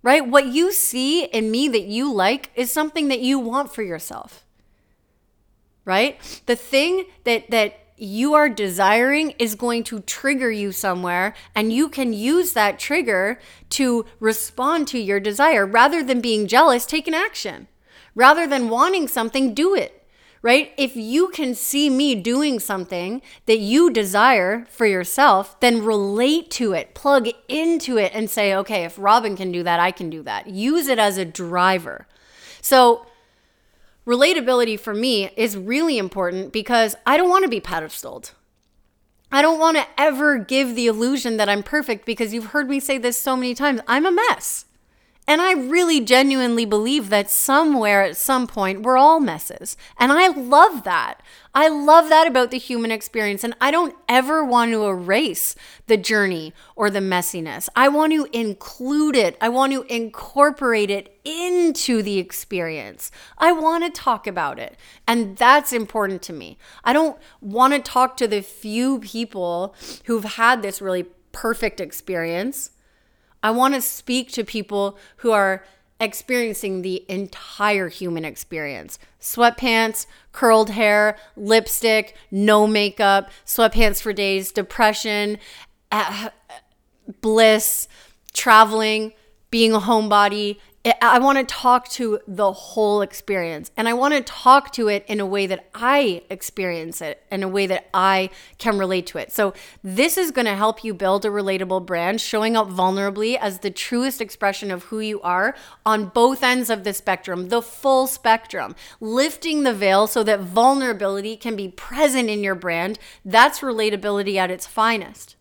Right? 0.00 0.26
What 0.26 0.46
you 0.46 0.70
see 0.70 1.24
in 1.24 1.50
me 1.50 1.66
that 1.68 1.86
you 1.86 2.12
like 2.12 2.52
is 2.54 2.70
something 2.70 3.08
that 3.08 3.18
you 3.18 3.40
want 3.40 3.74
for 3.74 3.82
yourself. 3.82 4.44
Right? 5.84 6.20
The 6.46 6.54
thing 6.54 7.06
that 7.24 7.50
that 7.50 7.80
you 7.98 8.34
are 8.34 8.48
desiring 8.48 9.30
is 9.38 9.54
going 9.54 9.84
to 9.84 10.00
trigger 10.00 10.50
you 10.50 10.72
somewhere, 10.72 11.34
and 11.54 11.72
you 11.72 11.88
can 11.88 12.12
use 12.12 12.52
that 12.52 12.78
trigger 12.78 13.38
to 13.70 14.06
respond 14.20 14.88
to 14.88 14.98
your 14.98 15.20
desire. 15.20 15.66
Rather 15.66 16.02
than 16.02 16.20
being 16.20 16.46
jealous, 16.46 16.86
take 16.86 17.06
an 17.08 17.14
action. 17.14 17.68
Rather 18.14 18.46
than 18.46 18.68
wanting 18.68 19.08
something, 19.08 19.54
do 19.54 19.74
it. 19.74 19.94
right? 20.42 20.72
If 20.76 20.96
you 20.96 21.28
can 21.28 21.54
see 21.54 21.90
me 21.90 22.14
doing 22.14 22.60
something 22.60 23.22
that 23.46 23.58
you 23.58 23.90
desire 23.90 24.66
for 24.70 24.86
yourself, 24.86 25.58
then 25.60 25.84
relate 25.84 26.50
to 26.52 26.72
it, 26.72 26.94
plug 26.94 27.28
into 27.48 27.98
it, 27.98 28.12
and 28.14 28.30
say, 28.30 28.54
okay, 28.54 28.84
if 28.84 28.96
Robyn 28.98 29.36
can 29.36 29.50
do 29.50 29.62
that, 29.62 29.80
I 29.80 29.90
can 29.90 30.10
do 30.10 30.22
that. 30.22 30.48
Use 30.48 30.86
it 30.88 30.98
as 30.98 31.18
a 31.18 31.24
driver. 31.24 32.06
So, 32.60 33.06
relatability 34.08 34.80
for 34.80 34.94
me 34.94 35.30
is 35.36 35.54
really 35.54 35.98
important 35.98 36.50
because 36.50 36.96
I 37.06 37.18
don't 37.18 37.28
want 37.28 37.44
to 37.44 37.50
be 37.50 37.60
pedestaled. 37.60 38.32
I 39.30 39.42
don't 39.42 39.60
want 39.60 39.76
to 39.76 39.86
ever 39.98 40.38
give 40.38 40.74
the 40.74 40.86
illusion 40.86 41.36
that 41.36 41.50
I'm 41.50 41.62
perfect 41.62 42.06
because 42.06 42.32
you've 42.32 42.46
heard 42.46 42.70
me 42.70 42.80
say 42.80 42.96
this 42.96 43.20
so 43.20 43.36
many 43.36 43.54
times. 43.54 43.82
I'm 43.86 44.06
a 44.06 44.10
mess. 44.10 44.64
And 45.28 45.42
I 45.42 45.52
really 45.52 46.00
genuinely 46.00 46.64
believe 46.64 47.10
that 47.10 47.30
somewhere 47.30 48.02
at 48.02 48.16
some 48.16 48.46
point 48.46 48.80
we're 48.80 48.96
all 48.96 49.20
messes. 49.20 49.76
And 49.98 50.10
I 50.10 50.28
love 50.28 50.84
that. 50.84 51.22
I 51.54 51.68
love 51.68 52.08
that 52.08 52.26
about 52.26 52.50
the 52.50 52.56
human 52.56 52.90
experience. 52.90 53.44
And 53.44 53.54
I 53.60 53.70
don't 53.70 53.94
ever 54.08 54.42
want 54.42 54.70
to 54.72 54.86
erase 54.86 55.54
the 55.86 55.98
journey 55.98 56.54
or 56.76 56.88
the 56.88 57.00
messiness. 57.00 57.68
I 57.76 57.88
want 57.88 58.14
to 58.14 58.26
include 58.32 59.16
it, 59.16 59.36
I 59.38 59.50
want 59.50 59.74
to 59.74 59.82
incorporate 59.94 60.88
it 60.88 61.20
into 61.24 62.02
the 62.02 62.18
experience. 62.18 63.10
I 63.36 63.52
want 63.52 63.84
to 63.84 63.90
talk 63.90 64.26
about 64.26 64.58
it. 64.58 64.78
And 65.06 65.36
that's 65.36 65.74
important 65.74 66.22
to 66.22 66.32
me. 66.32 66.56
I 66.84 66.94
don't 66.94 67.18
want 67.42 67.74
to 67.74 67.80
talk 67.80 68.16
to 68.16 68.28
the 68.28 68.40
few 68.40 69.00
people 69.00 69.74
who've 70.06 70.24
had 70.24 70.62
this 70.62 70.80
really 70.80 71.04
perfect 71.32 71.80
experience. 71.80 72.70
I 73.42 73.50
want 73.50 73.74
to 73.74 73.80
speak 73.80 74.32
to 74.32 74.44
people 74.44 74.98
who 75.18 75.32
are 75.32 75.64
experiencing 76.00 76.82
the 76.82 77.04
entire 77.08 77.88
human 77.88 78.24
experience. 78.24 78.98
Sweatpants, 79.20 80.06
curled 80.32 80.70
hair, 80.70 81.16
lipstick, 81.36 82.14
no 82.30 82.66
makeup, 82.66 83.30
sweatpants 83.44 84.00
for 84.00 84.12
days, 84.12 84.52
depression, 84.52 85.38
uh, 85.90 86.28
bliss, 87.20 87.88
traveling, 88.32 89.12
being 89.50 89.72
a 89.72 89.80
homebody, 89.80 90.58
I 91.02 91.18
want 91.18 91.38
to 91.38 91.44
talk 91.44 91.88
to 91.90 92.20
the 92.28 92.52
whole 92.52 93.02
experience 93.02 93.70
and 93.76 93.88
I 93.88 93.94
want 93.94 94.14
to 94.14 94.20
talk 94.20 94.72
to 94.74 94.88
it 94.88 95.04
in 95.08 95.18
a 95.18 95.26
way 95.26 95.46
that 95.46 95.68
I 95.74 96.22
experience 96.30 97.00
it, 97.00 97.22
in 97.32 97.42
a 97.42 97.48
way 97.48 97.66
that 97.66 97.88
I 97.92 98.30
can 98.58 98.78
relate 98.78 99.06
to 99.08 99.18
it. 99.18 99.32
So, 99.32 99.54
this 99.82 100.16
is 100.16 100.30
going 100.30 100.46
to 100.46 100.54
help 100.54 100.84
you 100.84 100.94
build 100.94 101.24
a 101.24 101.28
relatable 101.28 101.84
brand, 101.84 102.20
showing 102.20 102.56
up 102.56 102.68
vulnerably 102.68 103.36
as 103.36 103.58
the 103.58 103.70
truest 103.70 104.20
expression 104.20 104.70
of 104.70 104.84
who 104.84 105.00
you 105.00 105.20
are 105.22 105.56
on 105.84 106.06
both 106.06 106.44
ends 106.44 106.70
of 106.70 106.84
the 106.84 106.94
spectrum, 106.94 107.48
the 107.48 107.62
full 107.62 108.06
spectrum, 108.06 108.76
lifting 109.00 109.64
the 109.64 109.74
veil 109.74 110.06
so 110.06 110.22
that 110.22 110.40
vulnerability 110.40 111.36
can 111.36 111.56
be 111.56 111.68
present 111.68 112.30
in 112.30 112.44
your 112.44 112.54
brand. 112.54 112.98
That's 113.24 113.60
relatability 113.60 114.36
at 114.36 114.50
its 114.50 114.66
finest. 114.66 115.34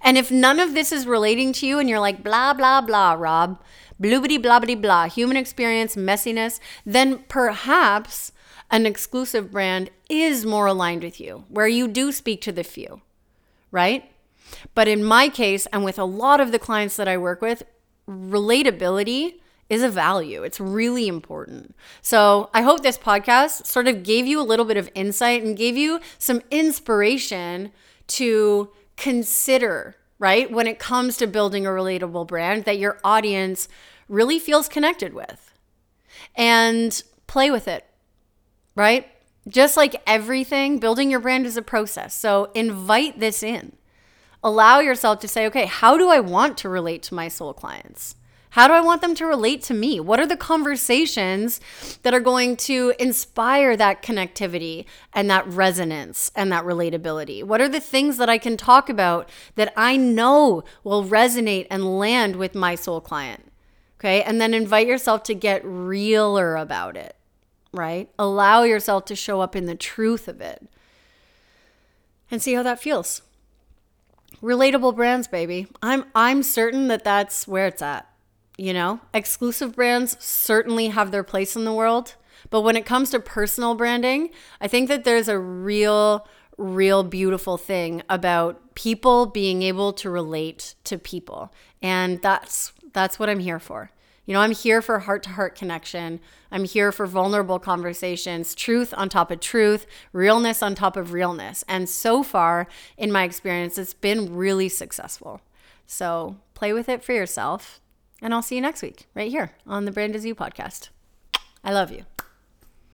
And 0.00 0.18
if 0.18 0.30
none 0.30 0.60
of 0.60 0.74
this 0.74 0.92
is 0.92 1.06
relating 1.06 1.52
to 1.54 1.66
you 1.66 1.78
and 1.78 1.88
you're 1.88 2.00
like, 2.00 2.22
blah, 2.22 2.54
blah, 2.54 2.80
blah, 2.80 3.12
Rob, 3.12 3.62
bloobity 4.00 4.38
blobbity 4.38 4.80
blah, 4.80 5.08
human 5.08 5.36
experience, 5.36 5.96
messiness, 5.96 6.60
then 6.84 7.18
perhaps 7.28 8.32
an 8.70 8.86
exclusive 8.86 9.50
brand 9.50 9.90
is 10.08 10.44
more 10.44 10.66
aligned 10.66 11.02
with 11.02 11.20
you, 11.20 11.44
where 11.48 11.68
you 11.68 11.88
do 11.88 12.12
speak 12.12 12.40
to 12.42 12.52
the 12.52 12.64
few, 12.64 13.00
right? 13.70 14.10
But 14.74 14.88
in 14.88 15.04
my 15.04 15.28
case, 15.28 15.66
and 15.66 15.84
with 15.84 15.98
a 15.98 16.04
lot 16.04 16.40
of 16.40 16.52
the 16.52 16.58
clients 16.58 16.96
that 16.96 17.08
I 17.08 17.16
work 17.16 17.40
with, 17.40 17.62
relatability 18.08 19.34
is 19.68 19.82
a 19.82 19.88
value. 19.88 20.42
It's 20.42 20.60
really 20.60 21.08
important. 21.08 21.74
So 22.00 22.50
I 22.54 22.62
hope 22.62 22.82
this 22.82 22.98
podcast 22.98 23.66
sort 23.66 23.88
of 23.88 24.04
gave 24.04 24.26
you 24.26 24.40
a 24.40 24.42
little 24.42 24.64
bit 24.64 24.76
of 24.76 24.88
insight 24.94 25.42
and 25.42 25.56
gave 25.56 25.76
you 25.76 26.00
some 26.18 26.40
inspiration 26.50 27.72
to 28.08 28.70
consider 28.96 29.96
right? 30.18 30.50
When 30.50 30.66
it 30.66 30.78
comes 30.78 31.16
to 31.18 31.26
building 31.26 31.66
a 31.66 31.70
relatable 31.70 32.26
brand 32.26 32.64
that 32.64 32.78
your 32.78 32.98
audience 33.04 33.68
really 34.08 34.38
feels 34.38 34.68
connected 34.68 35.12
with. 35.12 35.52
And 36.34 37.02
play 37.26 37.50
with 37.50 37.68
it, 37.68 37.84
right? 38.74 39.08
Just 39.48 39.76
like 39.76 40.02
everything, 40.06 40.78
building 40.78 41.10
your 41.10 41.20
brand 41.20 41.46
is 41.46 41.56
a 41.56 41.62
process. 41.62 42.14
So 42.14 42.50
invite 42.54 43.20
this 43.20 43.42
in. 43.42 43.76
Allow 44.42 44.80
yourself 44.80 45.18
to 45.20 45.28
say, 45.28 45.46
okay, 45.46 45.66
how 45.66 45.96
do 45.96 46.08
I 46.08 46.20
want 46.20 46.56
to 46.58 46.68
relate 46.68 47.02
to 47.04 47.14
my 47.14 47.28
soul 47.28 47.52
clients? 47.52 48.16
How 48.56 48.66
do 48.66 48.72
I 48.72 48.80
want 48.80 49.02
them 49.02 49.14
to 49.16 49.26
relate 49.26 49.62
to 49.64 49.74
me? 49.74 50.00
What 50.00 50.18
are 50.18 50.26
the 50.26 50.34
conversations 50.34 51.60
that 52.04 52.14
are 52.14 52.20
going 52.20 52.56
to 52.56 52.94
inspire 52.98 53.76
that 53.76 54.02
connectivity 54.02 54.86
and 55.12 55.28
that 55.28 55.46
resonance 55.46 56.32
and 56.34 56.50
that 56.50 56.64
relatability? 56.64 57.44
What 57.44 57.60
are 57.60 57.68
the 57.68 57.80
things 57.80 58.16
that 58.16 58.30
I 58.30 58.38
can 58.38 58.56
talk 58.56 58.88
about 58.88 59.28
that 59.56 59.74
I 59.76 59.98
know 59.98 60.64
will 60.82 61.04
resonate 61.04 61.66
and 61.68 61.98
land 61.98 62.36
with 62.36 62.54
my 62.54 62.76
soul 62.76 63.02
client? 63.02 63.52
Okay. 64.00 64.22
And 64.22 64.40
then 64.40 64.54
invite 64.54 64.86
yourself 64.86 65.22
to 65.24 65.34
get 65.34 65.60
realer 65.62 66.56
about 66.56 66.96
it, 66.96 67.14
right? 67.74 68.08
Allow 68.18 68.62
yourself 68.62 69.04
to 69.04 69.14
show 69.14 69.42
up 69.42 69.54
in 69.54 69.66
the 69.66 69.74
truth 69.74 70.28
of 70.28 70.40
it 70.40 70.66
and 72.30 72.40
see 72.40 72.54
how 72.54 72.62
that 72.62 72.80
feels. 72.80 73.20
Relatable 74.40 74.96
brands, 74.96 75.28
baby. 75.28 75.66
I'm 75.82 76.06
I'm 76.14 76.42
certain 76.42 76.88
that 76.88 77.04
that's 77.04 77.46
where 77.46 77.66
it's 77.66 77.82
at. 77.82 78.10
You 78.56 78.72
know, 78.72 79.00
exclusive 79.12 79.76
brands 79.76 80.16
certainly 80.18 80.88
have 80.88 81.10
their 81.10 81.22
place 81.22 81.56
in 81.56 81.64
the 81.64 81.74
world. 81.74 82.14
But 82.50 82.62
when 82.62 82.76
it 82.76 82.86
comes 82.86 83.10
to 83.10 83.20
personal 83.20 83.74
branding, 83.74 84.30
I 84.60 84.68
think 84.68 84.88
that 84.88 85.04
there's 85.04 85.28
a 85.28 85.38
real, 85.38 86.26
real 86.56 87.02
beautiful 87.02 87.56
thing 87.56 88.02
about 88.08 88.74
people 88.74 89.26
being 89.26 89.62
able 89.62 89.92
to 89.94 90.10
relate 90.10 90.74
to 90.84 90.98
people. 90.98 91.52
And 91.82 92.22
that's 92.22 92.72
that's 92.92 93.18
what 93.18 93.28
I'm 93.28 93.40
here 93.40 93.58
for. 93.58 93.90
You 94.24 94.34
know, 94.34 94.40
I'm 94.40 94.52
here 94.52 94.82
for 94.82 94.98
heart 95.00 95.22
to 95.24 95.30
heart 95.30 95.54
connection. 95.54 96.18
I'm 96.50 96.64
here 96.64 96.90
for 96.90 97.06
vulnerable 97.06 97.58
conversations, 97.58 98.54
truth 98.54 98.92
on 98.96 99.08
top 99.08 99.30
of 99.30 99.40
truth, 99.40 99.86
realness 100.12 100.62
on 100.62 100.74
top 100.74 100.96
of 100.96 101.12
realness. 101.12 101.62
And 101.68 101.88
so 101.88 102.22
far, 102.22 102.66
in 102.96 103.12
my 103.12 103.22
experience, 103.22 103.78
it's 103.78 103.94
been 103.94 104.34
really 104.34 104.68
successful. 104.68 105.40
So 105.86 106.36
play 106.54 106.72
with 106.72 106.88
it 106.88 107.04
for 107.04 107.12
yourself. 107.12 107.80
And 108.22 108.32
I'll 108.32 108.42
see 108.42 108.54
you 108.56 108.60
next 108.60 108.82
week 108.82 109.06
right 109.14 109.30
here 109.30 109.52
on 109.66 109.84
the 109.84 109.92
Brand 109.92 110.16
Is 110.16 110.24
You 110.24 110.34
podcast. 110.34 110.88
I 111.62 111.72
love 111.72 111.90
you. 111.90 112.04